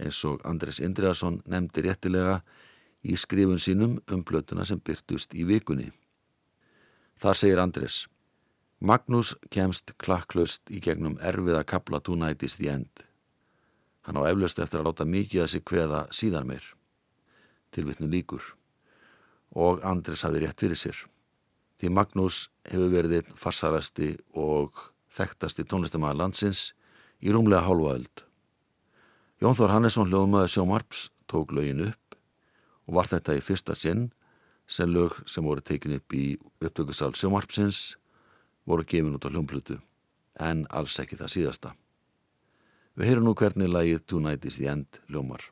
eins 0.00 0.20
og 0.28 0.44
Andres 0.48 0.80
Indriðarsson 0.80 1.40
nefndi 1.48 1.84
réttilega 1.88 2.40
í 3.02 3.16
skrifun 3.16 3.60
sínum 3.60 3.98
um 4.12 4.24
blötuna 4.24 4.66
sem 4.68 4.80
byrtust 4.80 5.34
í 5.34 5.46
vikunni. 5.48 5.90
Þar 7.20 7.36
segir 7.36 7.60
Andres 7.64 8.04
Magnús 8.80 9.34
kemst 9.52 9.92
klakklaust 10.00 10.70
í 10.72 10.80
gegnum 10.80 11.18
erfiða 11.20 11.64
kapla 11.68 12.00
Tonight 12.00 12.44
is 12.44 12.56
the 12.56 12.70
End. 12.72 13.09
Hann 14.06 14.16
á 14.16 14.24
eflaust 14.30 14.60
eftir 14.62 14.80
að 14.80 14.90
láta 14.90 15.06
mikið 15.08 15.44
að 15.44 15.50
sig 15.52 15.64
kveða 15.66 16.04
síðan 16.14 16.48
meir. 16.48 16.64
Tilvittnu 17.74 18.08
líkur. 18.10 18.42
Og 19.56 19.82
Andres 19.86 20.24
hafði 20.24 20.44
rétt 20.44 20.62
fyrir 20.62 20.78
sér. 20.78 20.96
Því 21.80 21.92
Magnús 21.96 22.48
hefur 22.68 22.92
verið 22.92 23.18
einn 23.18 23.36
farsarasti 23.40 24.14
og 24.36 24.76
þekktasti 25.16 25.64
tónlistamæður 25.68 26.20
landsins 26.22 26.70
í 27.20 27.32
rúmlega 27.32 27.64
hálfa 27.66 27.94
öld. 27.96 28.24
Jón 29.40 29.56
Þór 29.56 29.74
Hannesson 29.74 30.10
hljóðmaður 30.10 30.52
sjómarps 30.52 31.06
tók 31.30 31.54
lögin 31.56 31.86
upp 31.88 32.16
og 32.86 32.98
var 32.98 33.08
þetta 33.08 33.38
í 33.38 33.44
fyrsta 33.44 33.76
sinn 33.76 34.10
sem 34.70 34.90
lög 34.92 35.16
sem 35.28 35.44
voru 35.44 35.64
tekin 35.64 35.96
upp 35.96 36.14
í 36.14 36.34
upptökusal 36.60 37.14
sjómarpsins 37.16 37.96
voru 38.68 38.84
gefin 38.84 39.16
út 39.16 39.24
á 39.26 39.32
hljómplutu 39.32 39.80
en 40.40 40.66
alls 40.70 40.98
ekki 41.02 41.18
það 41.18 41.32
síðasta. 41.34 41.72
Við 42.98 43.06
heyrum 43.10 43.28
nú 43.28 43.36
hvernig 43.38 43.70
lagið 43.70 44.02
Tonight 44.10 44.46
is 44.50 44.58
the 44.58 44.70
End 44.72 45.02
ljómar. 45.08 45.44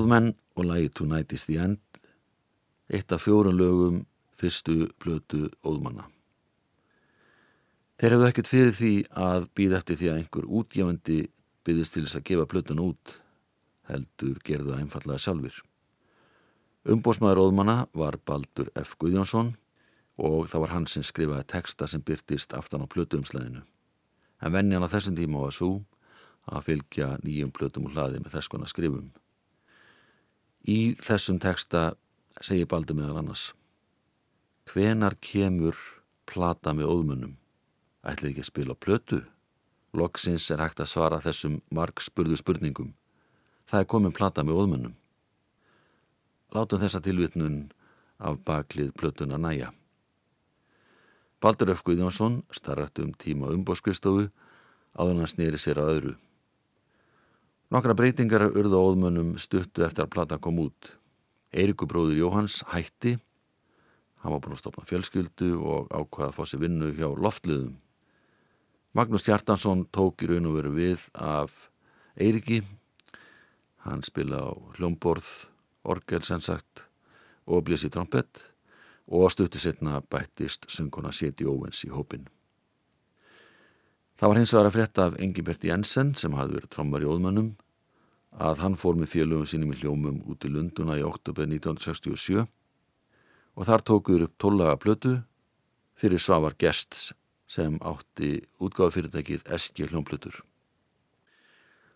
Óðmenn 0.00 0.30
og 0.56 0.64
lagi 0.64 0.88
Tonight 0.96 1.32
is 1.36 1.42
the 1.44 1.58
End, 1.60 1.80
eitt 2.88 3.12
af 3.12 3.20
fjórun 3.26 3.58
lögum 3.58 3.98
fyrstu 4.40 4.86
plötu 5.02 5.50
Óðmanna. 5.60 6.06
Þeir 8.00 8.14
hefðu 8.14 8.28
ekkert 8.30 8.48
fyrir 8.48 8.72
því 8.72 8.92
að 9.12 9.48
býða 9.58 9.82
eftir 9.82 9.98
því 10.00 10.08
að 10.08 10.20
einhver 10.22 10.48
útgefandi 10.48 11.18
byggðist 11.68 11.96
til 11.96 12.06
þess 12.06 12.16
að 12.16 12.26
gefa 12.30 12.48
plötun 12.48 12.82
út, 12.86 13.14
heldur 13.90 14.40
gerðu 14.46 14.72
það 14.72 14.82
einfallega 14.86 15.24
sjálfur. 15.26 15.60
Umbósmaður 16.96 17.44
Óðmanna 17.44 17.78
var 17.92 18.16
Baldur 18.24 18.72
F. 18.80 18.96
Guðjónsson 18.96 19.52
og 20.16 20.48
það 20.48 20.64
var 20.64 20.76
hann 20.78 20.88
sem 20.88 21.04
skrifaði 21.04 21.50
texta 21.52 21.90
sem 21.90 22.00
byrtist 22.00 22.56
aftan 22.56 22.86
á 22.86 22.88
plötuumslæðinu. 22.88 23.66
En 24.40 24.56
vennjan 24.56 24.86
á 24.86 24.88
þessum 24.88 25.20
tíma 25.20 25.44
var 25.44 25.52
svo 25.52 25.74
að 26.48 26.70
fylgja 26.70 27.18
nýjum 27.20 27.52
plötum 27.52 27.90
úr 27.90 27.98
hlaði 27.98 28.22
með 28.24 28.38
þess 28.38 28.48
konar 28.48 28.72
skrifum. 28.72 29.10
Í 30.68 30.92
þessum 31.00 31.38
texta 31.40 31.94
segir 32.44 32.68
Baldur 32.68 32.98
meðal 32.98 33.22
annars 33.22 33.50
Hvenar 34.68 35.16
kemur 35.24 35.76
plata 36.28 36.74
með 36.76 36.92
óðmunum? 36.92 37.32
Ætlið 38.04 38.30
ekki 38.30 38.44
að 38.44 38.50
spila 38.50 38.76
plötu? 38.76 39.22
Loksins 39.96 40.50
er 40.52 40.60
hægt 40.60 40.82
að 40.84 40.92
svara 40.92 41.18
þessum 41.24 41.58
marg 41.74 41.98
spurðu 42.04 42.36
spurningum. 42.38 42.92
Það 43.66 43.80
er 43.80 43.88
komin 43.90 44.14
plata 44.14 44.44
með 44.44 44.60
óðmunum. 44.60 44.94
Látum 46.54 46.80
þessa 46.82 47.00
tilvitnun 47.02 47.72
af 48.20 48.38
baklið 48.44 48.92
plötuna 48.94 49.40
næja. 49.40 49.72
Baldur 51.40 51.72
F. 51.72 51.82
Guðjónsson 51.82 52.42
starrætt 52.52 53.00
um 53.00 53.14
tíma 53.16 53.48
umbóskristofu 53.48 54.28
áður 54.92 55.22
hann 55.22 55.30
snýri 55.30 55.58
sér 55.58 55.80
að 55.80 55.92
öðru. 55.94 56.18
Nokkra 57.70 57.94
breytingar 57.94 58.48
urðu 58.50 58.78
óðmönnum 58.82 59.36
stuttu 59.38 59.84
eftir 59.86 60.02
að 60.02 60.10
plata 60.10 60.40
kom 60.42 60.56
út. 60.58 60.88
Eiriku 61.54 61.86
bróður 61.86 62.16
Jóhans 62.18 62.64
hætti, 62.72 63.12
hann 64.24 64.34
var 64.34 64.40
búin 64.42 64.56
að 64.56 64.62
stopna 64.64 64.82
fjölskyldu 64.88 65.50
og 65.54 65.86
ákvaða 65.94 66.32
að 66.32 66.34
fá 66.34 66.50
sér 66.50 66.64
vinnu 66.64 66.88
hjá 66.98 67.06
loftliðum. 67.14 67.76
Magnús 68.98 69.22
Hjartansson 69.28 69.84
tók 69.94 70.26
í 70.26 70.32
raun 70.32 70.50
og 70.50 70.56
veru 70.58 70.74
við 70.74 71.06
af 71.14 71.54
Eiriki, 72.18 72.58
hann 73.86 74.02
spila 74.02 74.42
á 74.42 74.52
hljómborð, 74.74 75.30
orgel 75.86 76.26
sem 76.26 76.42
sagt 76.42 76.88
og 77.46 77.68
blés 77.70 77.86
í 77.86 77.92
trompett 77.94 78.42
og 79.06 79.30
stuttu 79.30 79.62
setna 79.62 80.02
bættist 80.02 80.66
sönguna 80.66 81.14
Seti 81.14 81.46
Óvens 81.46 81.86
í 81.86 81.94
hópin. 81.94 82.26
Það 84.20 84.28
var 84.28 84.36
hins 84.36 84.50
vegar 84.52 84.66
að 84.68 84.74
frétta 84.74 85.04
af 85.08 85.14
Engibert 85.24 85.62
Jensen 85.64 86.10
sem 86.20 86.34
hafði 86.36 86.58
verið 86.58 86.70
trommar 86.74 87.00
í 87.00 87.06
óðmönnum 87.08 87.46
að 88.44 88.58
hann 88.60 88.74
fór 88.76 88.98
með 89.00 89.14
félögum 89.14 89.46
sínum 89.48 89.70
í 89.72 89.78
hljómum 89.80 90.18
út 90.28 90.44
í 90.44 90.50
Lunduna 90.52 90.98
í 91.00 91.04
oktober 91.08 91.48
1967 91.48 92.42
og 92.44 93.64
þar 93.64 93.84
tókuður 93.88 94.26
upp 94.26 94.34
tóllaga 94.44 94.74
plötu 94.82 95.12
fyrir 95.96 96.20
Svavar 96.20 96.52
Gests 96.60 97.14
sem 97.48 97.78
átti 97.80 98.42
útgáðufyrirtækið 98.60 99.48
Eski 99.56 99.88
hljómplötur. 99.88 100.36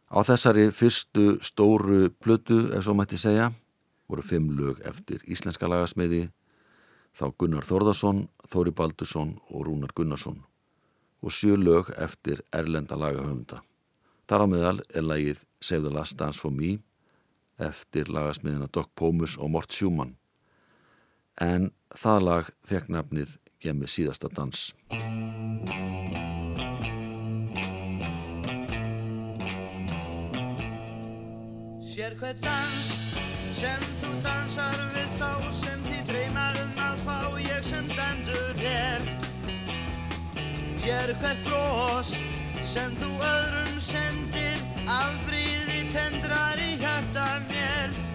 Á 0.08 0.24
þessari 0.24 0.70
fyrstu 0.72 1.26
stóru 1.44 2.08
plötu, 2.24 2.70
ef 2.72 2.88
svo 2.88 2.96
mætti 2.96 3.20
segja, 3.20 3.50
voru 4.08 4.24
fimm 4.24 4.48
lög 4.56 4.80
eftir 4.88 5.20
íslenska 5.28 5.68
lagasmiði, 5.68 6.30
þá 7.12 7.28
Gunnar 7.36 7.68
Þórðarsson, 7.68 8.24
Þóri 8.48 8.72
Baldursson 8.72 9.36
og 9.52 9.68
Rúnar 9.68 9.92
Gunnarsson 9.92 10.40
og 11.24 11.32
sjö 11.32 11.56
lög 11.56 11.90
eftir 11.96 12.44
erlenda 12.52 12.98
lagahöfunda. 13.00 13.62
Þar 14.28 14.44
á 14.44 14.46
meðal 14.48 14.82
er 14.92 15.04
lagið 15.04 15.40
Save 15.60 15.88
the 15.88 15.94
Last 15.94 16.18
Dance 16.20 16.40
for 16.40 16.52
Me 16.52 16.76
eftir 17.58 18.10
lagasmiðina 18.12 18.68
Doc 18.72 18.92
Pomus 18.94 19.38
og 19.38 19.50
Mort 19.54 19.72
Schumann 19.72 20.16
en 21.40 21.70
það 21.94 22.20
lag 22.28 22.50
fekk 22.68 22.90
nafnið 22.94 23.38
Gemmi 23.64 23.88
síðasta 23.88 24.28
dans. 24.28 24.74
Sér 31.94 32.18
hvert 32.20 32.42
dans 32.44 32.90
sem 33.56 33.88
þú 34.02 34.18
dansar 34.26 34.76
við 34.82 34.93
Sér 40.94 41.10
hvert 41.18 41.40
brós 41.42 42.10
sem 42.70 42.92
þú 43.00 43.08
öðrum 43.18 43.78
sendir. 43.82 44.60
Afbríði 44.86 45.80
tendrar 45.90 46.60
í 46.62 46.76
hjarta 46.78 47.26
mér 47.48 48.13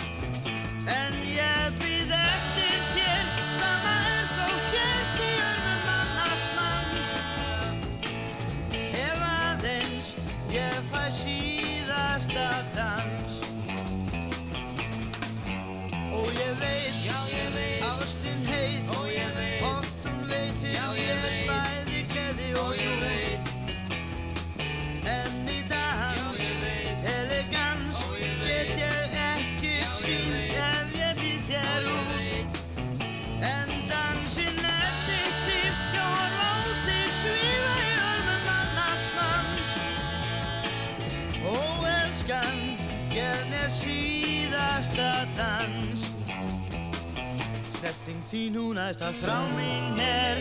aðst 48.89 49.04
að 49.06 49.17
frá 49.21 49.38
mín 49.54 49.99
er. 50.02 50.39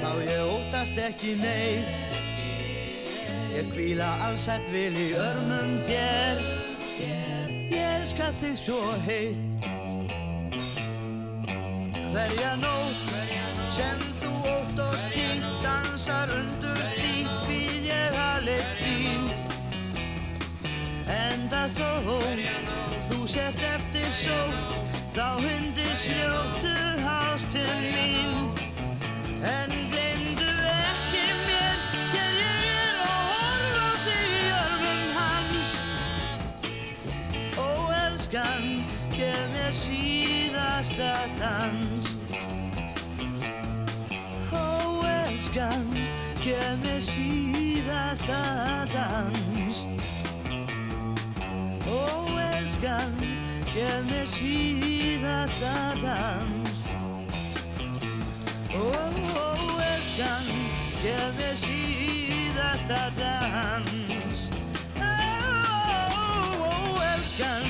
Þá 0.00 0.10
ég 0.24 0.52
ótast 0.54 1.00
ekki 1.00 1.34
neitt. 1.42 1.88
Ég 3.52 3.68
kvíla 3.74 4.06
allsett 4.24 4.64
vil 4.72 4.94
í 4.96 5.08
örmum 5.20 5.74
þér. 5.84 6.40
Ég 7.74 7.82
elska 7.82 8.30
þig 8.40 8.56
svo 8.60 8.78
heitt. 9.04 9.68
Hverja 12.14 12.54
nótt 12.62 13.04
sem 13.76 14.00
þú 14.22 14.32
ótt 14.54 14.80
og 14.86 14.96
tínt 15.12 15.60
Dansar 15.60 16.32
undur 16.38 16.80
því 16.96 17.14
býð 17.50 17.90
ég 17.90 18.18
að 18.22 18.48
leik 18.48 18.72
þín. 18.80 19.28
Enda 21.20 21.66
þó 21.76 21.92
þú 23.10 23.28
sett 23.28 23.60
eftir 23.74 24.10
sótt 24.22 24.76
Þá 25.16 25.40
hundi 25.40 25.84
sljóttu 25.96 26.75
hástum 27.46 27.82
mín? 27.94 28.48
En 29.42 29.70
glemdu 29.70 30.50
ekki 30.82 31.26
mér 31.46 31.78
Þegar 31.92 32.32
ég 32.38 32.78
er 32.82 32.96
og 33.06 33.20
horfa 33.30 33.90
þig 34.04 34.24
í 34.26 34.42
örmum 34.56 35.04
hans. 35.18 35.70
Ó 37.58 37.70
elskan, 38.02 38.64
gef 39.14 39.44
mér 39.54 39.72
síðasta 39.72 41.12
dans. 41.38 42.04
Ó 44.52 45.04
elskan, 45.06 45.86
gef 46.42 46.74
mér 46.82 47.00
síðasta 47.00 48.42
dans. 48.94 49.86
Ó 51.86 52.06
elskan, 52.50 53.14
gef 53.74 54.00
mér 54.10 54.26
síðasta 54.26 55.76
dans 56.02 56.66
Ó 58.76 58.86
elskan, 59.80 60.44
gef 61.02 61.38
mér 61.38 61.56
síðasta 61.56 63.02
dans 63.16 63.88
Ó 65.00 65.04
elskan, 67.08 67.66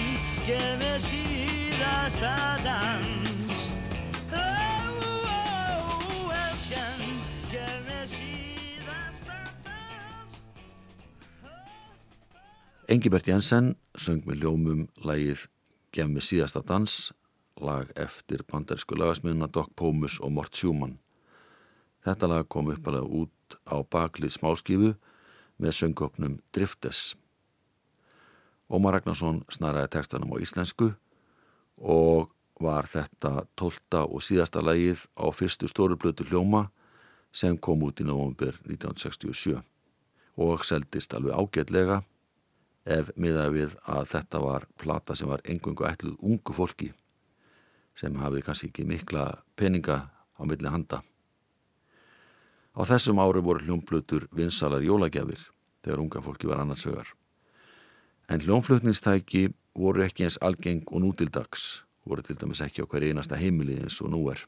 gef 0.46 0.72
mér 0.80 0.98
síðasta 1.04 2.34
dans 2.64 3.06
Engibert 12.86 13.26
Jensen 13.26 13.74
söng 13.98 14.22
með 14.26 14.42
ljómum 14.42 14.86
lagið 15.06 15.46
Gef 15.94 16.10
mig 16.10 16.22
síðasta 16.26 16.60
dans, 16.66 17.12
lag 17.60 17.90
eftir 17.96 18.44
bandarísku 18.46 18.96
lagasmiðuna 18.98 19.48
Doc 19.52 19.72
Pomus 19.76 20.18
og 20.20 20.32
Mort 20.36 20.54
Schumann. 20.54 20.98
Þetta 22.04 22.28
lag 22.30 22.48
kom 22.48 22.70
uppalega 22.70 23.06
út 23.06 23.58
á 23.66 23.80
baklið 23.82 24.36
smáskifu 24.36 24.94
með 25.58 25.76
söngopnum 25.78 26.38
Driftes. 26.54 27.16
Ómar 28.68 28.96
Ragnarsson 28.96 29.44
snaraði 29.50 29.92
textanum 29.94 30.34
á 30.34 30.42
íslensku 30.42 30.92
og 31.78 32.32
var 32.60 32.88
þetta 32.88 33.46
tólta 33.56 34.04
og 34.06 34.24
síðasta 34.24 34.62
lægið 34.64 35.06
á 35.16 35.26
fyrstu 35.30 35.68
stórublötu 35.70 36.26
hljóma 36.26 36.66
sem 37.32 37.56
kom 37.58 37.84
út 37.84 38.00
í 38.00 38.06
november 38.08 38.56
1967 38.64 39.60
og 40.36 40.64
seldist 40.64 41.14
alveg 41.16 41.36
ágætlega 41.36 42.02
ef 42.86 43.10
miða 43.16 43.48
við 43.52 43.76
að 43.88 44.08
þetta 44.14 44.40
var 44.44 44.68
plata 44.80 45.16
sem 45.18 45.28
var 45.28 45.44
engungu 45.44 45.86
ætluð 45.88 46.16
ungu 46.22 46.56
fólki 46.56 46.92
sem 47.96 48.16
hafið 48.20 48.44
kannski 48.46 48.70
ekki 48.70 48.86
mikla 48.88 49.26
peninga 49.56 49.98
á 50.36 50.42
milli 50.44 50.68
handa. 50.68 51.02
Á 52.76 52.80
þessum 52.84 53.20
ári 53.24 53.40
voru 53.40 53.64
hljómblötur 53.64 54.28
vinsalar 54.36 54.84
jólagjafir 54.84 55.40
þegar 55.84 56.02
unga 56.02 56.20
fólki 56.20 56.50
var 56.50 56.60
annars 56.60 56.84
vegar. 56.84 57.08
En 58.28 58.42
hljómflutningstæki 58.42 59.48
voru 59.78 60.04
ekki 60.04 60.26
eins 60.26 60.36
algeng 60.44 60.84
og 60.90 61.00
nútildags, 61.04 61.86
voru 62.04 62.24
til 62.26 62.36
dæmis 62.36 62.60
ekki 62.64 62.84
á 62.84 62.86
hverju 62.86 63.14
einasta 63.14 63.38
heimili 63.40 63.78
eins 63.80 64.00
og 64.02 64.12
nú 64.12 64.26
er. 64.32 64.42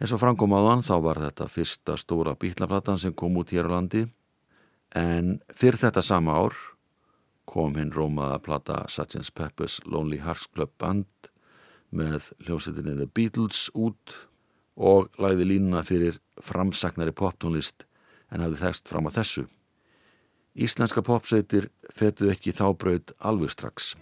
Eins 0.00 0.14
og 0.14 0.20
framkom 0.22 0.54
áðan 0.56 0.84
þá 0.86 0.94
var 1.04 1.20
þetta 1.26 1.48
fyrsta 1.50 1.96
stóra 2.00 2.36
bítlaplatan 2.38 3.00
sem 3.00 3.12
kom 3.12 3.36
út 3.40 3.50
hér 3.52 3.68
á 3.68 3.74
landi 3.74 4.06
en 4.96 5.40
fyrir 5.52 5.80
þetta 5.80 6.02
sama 6.02 6.38
ár 6.38 6.54
kom 7.50 7.74
hinn 7.76 7.92
rómaða 7.92 8.38
plata 8.42 8.84
Sgt. 8.86 9.34
Pepper's 9.34 9.80
Lonely 9.84 10.20
Hearts 10.22 10.46
Club 10.54 10.70
Band 10.78 11.29
með 11.90 12.30
hljómsveitinni 12.46 12.96
The 12.98 13.08
Beatles 13.14 13.68
út 13.74 14.16
og 14.80 15.10
lagði 15.20 15.48
línuna 15.52 15.82
fyrir 15.86 16.20
framsagnari 16.40 17.14
poptónlist 17.16 17.86
en 18.30 18.44
hafði 18.44 18.62
þekst 18.64 18.92
fram 18.92 19.10
á 19.10 19.14
þessu. 19.14 19.46
Íslenska 20.54 21.02
popsveitir 21.06 21.68
fetuð 21.94 22.34
ekki 22.34 22.54
þá 22.54 22.66
braut 22.78 23.14
alveg 23.18 23.52
strax. 23.54 23.94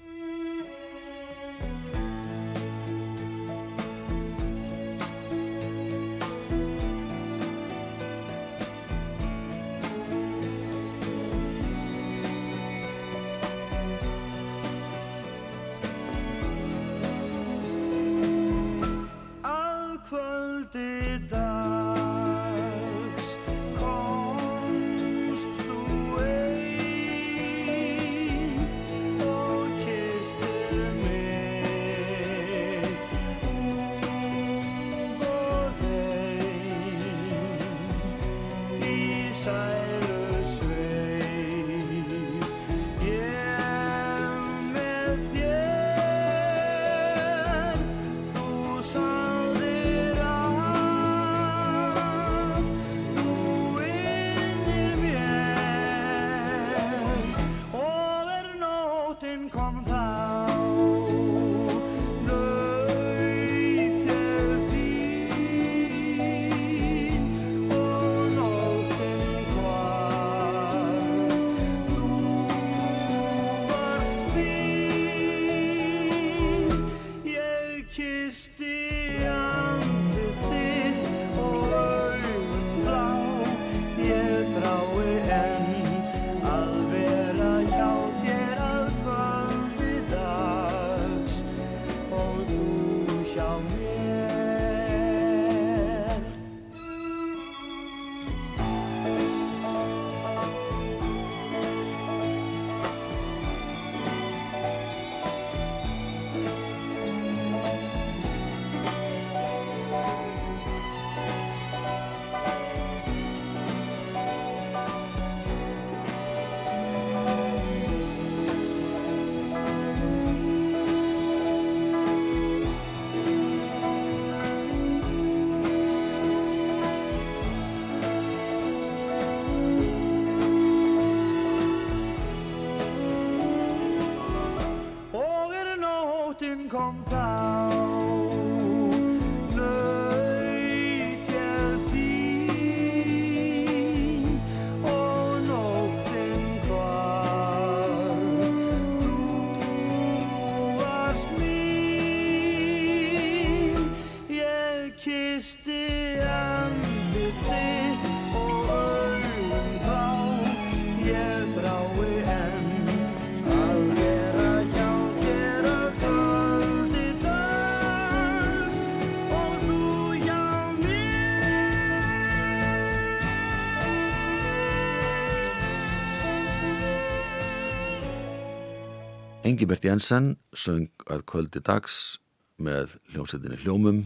Engibert 179.49 179.85
Jensen 179.87 180.35
söng 180.53 180.91
að 181.09 181.23
kvöldi 181.31 181.61
dags 181.65 182.19
með 182.61 182.99
hljómsveitinni 183.15 183.57
hljómum 183.63 184.01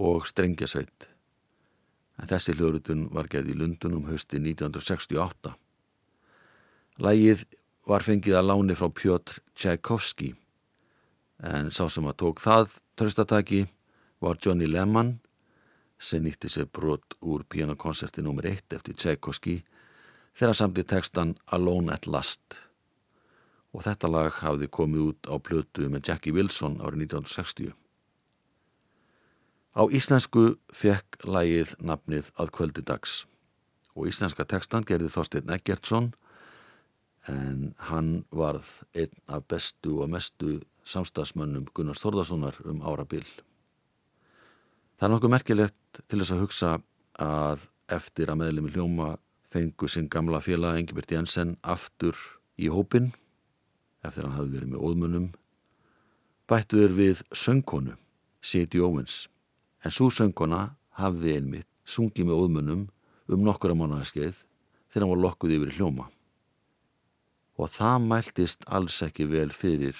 og 0.00 0.24
strengjasveit. 0.30 1.08
En 2.16 2.30
þessi 2.30 2.54
hljóðrutun 2.56 3.02
var 3.12 3.28
gerð 3.28 3.50
í 3.52 3.56
Lundunum 3.58 4.06
hausti 4.08 4.38
1968. 4.40 5.52
Lægið 7.04 7.42
var 7.90 8.06
fengið 8.06 8.38
að 8.38 8.48
láni 8.48 8.76
frá 8.78 8.88
Pjotr 8.88 9.42
Tchaikovsky 9.52 10.30
en 11.44 11.68
sá 11.68 11.84
sem 11.92 12.08
að 12.08 12.16
tók 12.22 12.40
það 12.40 12.78
tröstataki 12.98 13.66
var 14.24 14.40
Johnny 14.40 14.70
Lehmann 14.70 15.18
sem 15.98 16.24
nýtti 16.24 16.48
sér 16.48 16.70
brot 16.72 17.18
úr 17.20 17.44
pianokonserti 17.44 18.24
nr. 18.24 18.48
1 18.54 18.78
eftir 18.78 18.96
Tchaikovsky 18.96 19.58
þegar 20.38 20.56
samti 20.56 20.86
textan 20.88 21.36
Alone 21.52 21.92
at 21.92 22.08
Last 22.08 22.62
og 23.78 23.84
þetta 23.86 24.10
lag 24.10 24.32
hafði 24.40 24.66
komið 24.74 25.02
út 25.04 25.28
á 25.30 25.38
plötu 25.38 25.86
með 25.86 26.08
Jackie 26.10 26.34
Wilson 26.34 26.80
árið 26.82 27.04
1960. 27.06 27.74
Á 29.78 29.82
íslensku 29.94 30.56
fekk 30.74 31.20
lagið 31.22 31.76
nafnið 31.78 32.32
að 32.34 32.50
kvöldi 32.56 32.82
dags 32.82 33.20
og 33.94 34.08
íslenska 34.10 34.42
textan 34.50 34.86
gerði 34.86 35.12
Þorstein 35.14 35.52
Eggertsson 35.54 36.08
en 37.30 37.76
hann 37.86 38.24
varð 38.34 38.66
einn 38.98 39.14
af 39.30 39.46
bestu 39.46 40.00
og 40.02 40.10
mestu 40.10 40.56
samstagsmönnum 40.88 41.68
Gunnars 41.70 42.02
Þórðarssonar 42.02 42.58
um 42.66 42.82
árabil. 42.82 43.26
Það 44.98 45.06
er 45.06 45.14
nokkuð 45.14 45.34
merkilegt 45.36 46.02
til 46.08 46.18
þess 46.18 46.34
að 46.34 46.42
hugsa 46.42 46.72
að 47.22 47.68
eftir 47.94 48.32
að 48.32 48.42
meðlemi 48.42 48.74
hljóma 48.74 49.12
fengu 49.46 49.86
sinn 49.86 50.10
gamla 50.10 50.42
félag 50.42 50.80
Engibert 50.80 51.14
Jensen 51.14 51.54
aftur 51.62 52.18
í 52.58 52.72
hópin 52.72 53.12
eftir 54.04 54.26
hann 54.26 54.36
hafi 54.36 54.52
verið 54.54 54.74
með 54.74 54.84
óðmunum, 54.88 55.26
bættu 56.48 56.82
þeir 56.82 56.94
við 56.96 57.22
söngkonu, 57.36 57.96
Sadie 58.40 58.84
Owens, 58.84 59.26
en 59.84 59.94
svo 59.94 60.08
söngkona 60.14 60.76
hafði 60.98 61.38
einmitt 61.38 61.68
sungið 61.88 62.28
með 62.28 62.42
óðmunum 62.42 62.86
um 63.28 63.44
nokkura 63.44 63.76
mánuðarskeið 63.76 64.44
þegar 64.88 65.04
hann 65.04 65.12
var 65.14 65.24
lokkuð 65.24 65.56
yfir 65.58 65.74
hljóma. 65.76 66.08
Og 67.58 67.72
það 67.74 68.06
mæltist 68.06 68.64
alls 68.70 69.00
ekki 69.04 69.26
vel 69.28 69.50
fyrir 69.50 69.98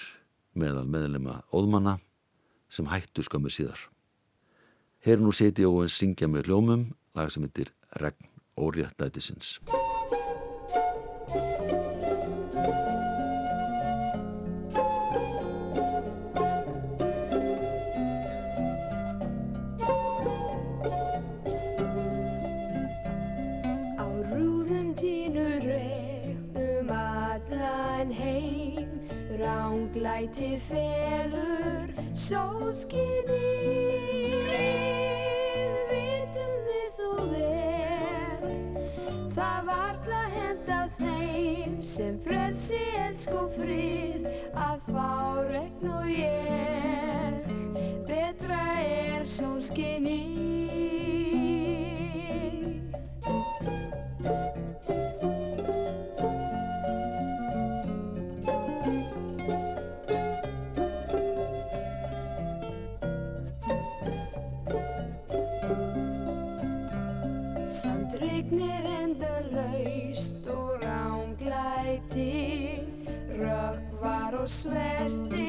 meðal 0.58 0.86
meðlema 0.86 1.40
óðmanna 1.54 1.98
sem 2.70 2.88
hættu 2.90 3.24
skömmu 3.26 3.50
síðar. 3.52 3.80
Hér 5.04 5.22
nú 5.22 5.32
Sadie 5.34 5.68
Owens 5.68 5.96
syngja 5.98 6.28
með 6.30 6.50
hljómum, 6.50 6.88
lag 7.14 7.32
sem 7.32 7.44
heitir 7.46 7.72
Regn 7.98 8.30
óréttætisins. 8.58 9.58
Ránglæti 30.18 30.58
felur 30.66 31.86
sólskinnið 32.18 33.28
Vitum 35.90 36.56
við 36.66 36.90
þó 36.98 37.12
vel. 37.30 38.50
Það 39.38 39.60
varla 39.70 40.22
henda 40.34 40.80
þeim 40.98 41.78
sem 41.86 42.18
frelsi 42.26 42.82
elsk 43.04 43.30
og 43.30 43.54
frið. 43.60 44.26
Að 44.58 44.90
fá 44.90 45.38
regn 45.54 45.86
og 46.00 46.10
ég 46.10 47.38
Betra 48.10 48.64
er 48.82 49.22
sólskinnið 68.48 68.78
Sandrignir 68.78 68.86
endalaust 69.02 70.46
og 70.48 70.80
ránglæti 70.82 72.80
Rökkvar 73.36 74.40
og 74.40 74.48
svertir 74.48 75.47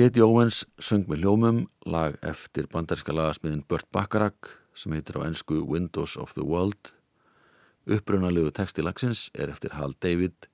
Sadie 0.00 0.22
Owens 0.24 0.62
söng 0.80 1.02
með 1.10 1.26
hljómum 1.26 1.56
lag 1.84 2.14
eftir 2.24 2.64
bandarska 2.72 3.12
lagasmiðin 3.12 3.66
Burt 3.68 3.84
Bacharach 3.92 4.54
sem 4.72 4.94
heitir 4.96 5.18
á 5.20 5.28
ennsku 5.28 5.58
Windows 5.68 6.14
of 6.16 6.32
the 6.32 6.40
World. 6.40 6.94
Upprunalegu 7.84 8.48
texti 8.56 8.80
lagsins 8.80 9.26
er 9.36 9.52
eftir 9.52 9.76
Hal 9.76 9.92
David 10.00 10.48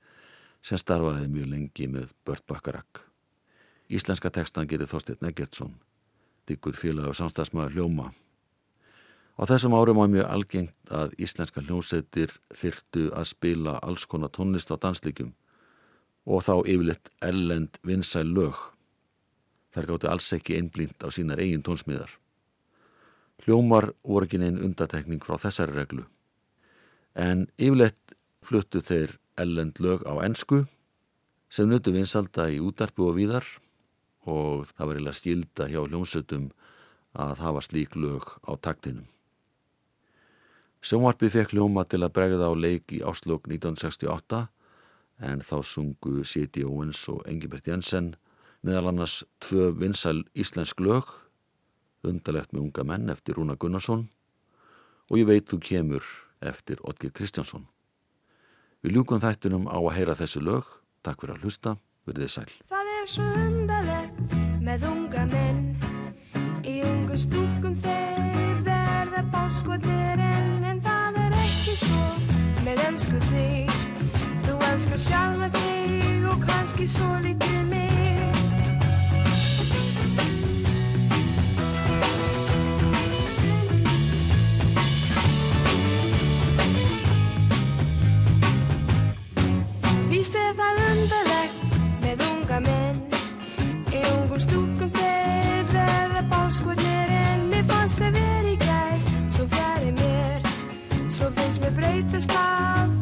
sem 0.66 0.82
starfaði 0.82 1.30
mjög 1.30 1.53
lengi 1.53 1.86
með 1.86 2.11
Burt 2.26 2.42
Bacharach. 2.51 3.05
Íslenska 3.86 4.34
textan 4.34 4.66
gerir 4.66 4.90
Þorsteinn 4.90 5.30
Eggertsson, 5.30 5.76
diggur 6.51 6.74
félag 6.74 7.12
og 7.14 7.20
samstagsmaður 7.22 7.78
hljóma. 7.78 8.11
Á 9.38 9.47
þessum 9.47 9.78
árum 9.78 10.03
var 10.03 10.11
mjög 10.11 10.30
algengt 10.40 10.90
að 10.90 11.14
íslenska 11.22 11.62
hljómsveitir 11.62 12.40
þyrtu 12.51 13.12
að 13.14 13.30
spila 13.36 13.78
alls 13.78 14.11
konar 14.11 14.34
tónlist 14.34 14.74
á 14.74 14.76
dansleikum 14.82 15.36
og 16.26 16.42
þá 16.42 16.57
yfirleitt 16.64 17.14
erlend 17.22 17.78
vinsæl 17.86 18.26
lög. 18.26 18.72
Þær 19.77 19.91
gáttu 19.91 20.09
alls 20.09 20.31
ekki 20.33 20.57
einblínt 20.57 21.05
á 21.05 21.12
sínar 21.12 21.43
eigin 21.43 21.61
tónsmiðar. 21.61 22.09
Hljómar 23.45 23.91
voru 24.01 24.24
ekki 24.24 24.41
neinn 24.41 24.62
undatekning 24.64 25.20
frá 25.20 25.37
þessari 25.43 25.77
reglu. 25.77 26.07
En 27.12 27.45
yfirleitt 27.61 28.16
fluttu 28.41 28.81
þeir 28.81 29.18
ellend 29.37 29.77
lög 29.85 30.07
á 30.09 30.16
ensku 30.24 30.62
sem 31.53 31.68
nutu 31.68 31.93
vinsalda 31.93 32.49
í 32.49 32.57
útarpu 32.64 33.11
og 33.11 33.18
víðar 33.20 33.45
og 34.24 34.64
það 34.72 34.87
var 34.89 34.97
eiginlega 34.97 35.20
skilda 35.20 35.68
hjá 35.68 35.83
hljómsveitum 35.85 36.49
að 37.16 37.45
hafa 37.45 37.62
slík 37.68 38.01
lög 38.01 38.33
á 38.49 38.57
taktinum. 38.57 39.05
Sjónvarpi 40.81 41.29
fekk 41.33 41.53
hljóma 41.53 41.85
til 41.85 42.01
að 42.01 42.14
bregða 42.16 42.49
á 42.49 42.55
leik 42.57 42.93
í 42.97 43.03
áslokk 43.05 43.49
1968 43.51 44.47
en 45.29 45.45
þá 45.45 45.57
sungu 45.64 46.24
Siti 46.24 46.64
Owens 46.64 47.01
og 47.12 47.24
Engibert 47.29 47.68
Jensen 47.68 48.14
meðal 48.66 48.90
annars 48.90 49.20
tvö 49.42 49.70
vinsæl 49.78 50.24
íslensk 50.34 50.82
lög, 50.82 51.08
Undarlegt 52.06 52.52
með 52.54 52.68
unga 52.68 52.84
menn 52.86 53.10
eftir 53.10 53.34
Rúna 53.34 53.56
Gunnarsson 53.58 54.04
og 55.10 55.18
Ég 55.18 55.26
veit 55.26 55.48
þú 55.50 55.58
kemur 55.62 56.04
eftir 56.42 56.78
Otgir 56.86 57.10
Kristjánsson. 57.10 57.66
Við 58.82 58.98
ljúkum 58.98 59.22
þættinum 59.22 59.66
á 59.66 59.78
að 59.78 59.94
heyra 59.96 60.14
þessu 60.18 60.42
lög. 60.44 60.68
Takk 61.02 61.22
fyrir 61.22 61.34
að 61.34 61.46
hlusta, 61.46 61.76
verðið 62.06 62.32
sæl. 62.34 62.50
Það 62.70 62.92
er 62.92 63.08
svo 63.10 63.26
undarlegt 63.42 64.36
með 64.66 64.86
unga 64.90 65.26
menn 65.30 65.62
Í 66.66 66.80
ungum 66.82 67.18
stúkum 67.18 67.76
þeir 67.78 68.62
verða 68.66 69.22
bálskotnir 69.30 70.22
enn 70.22 70.66
En 70.66 70.82
það 70.82 71.20
er 71.22 71.36
ekki 71.44 71.76
svo 71.84 72.06
með 72.66 72.82
önsku 72.88 73.22
þig 73.30 73.76
Þú 74.48 74.58
önskar 74.72 75.02
sjálfa 75.06 75.52
þig 75.54 76.26
og 76.32 76.42
kannski 76.42 76.90
svo 76.90 77.12
litið 77.22 77.62
mig 77.70 78.26
Stefán 90.27 90.81
undarlegt 90.91 91.77
með 92.03 92.22
unga 92.27 92.59
menn. 92.64 92.99
Í 93.95 94.01
ungum 94.11 94.43
stúkum 94.43 94.91
þeir 94.97 95.70
verða 95.70 96.24
bálskotnir 96.33 97.14
en 97.20 97.47
mér 97.53 97.62
fannst 97.70 98.03
það 98.03 98.18
verið 98.18 98.66
gæt 98.66 99.14
svo 99.37 99.47
fjarið 99.55 100.03
mér 100.03 100.53
svo 101.07 101.31
finnst 101.39 101.62
mér 101.62 101.79
breytast 101.79 102.35
af 102.35 102.95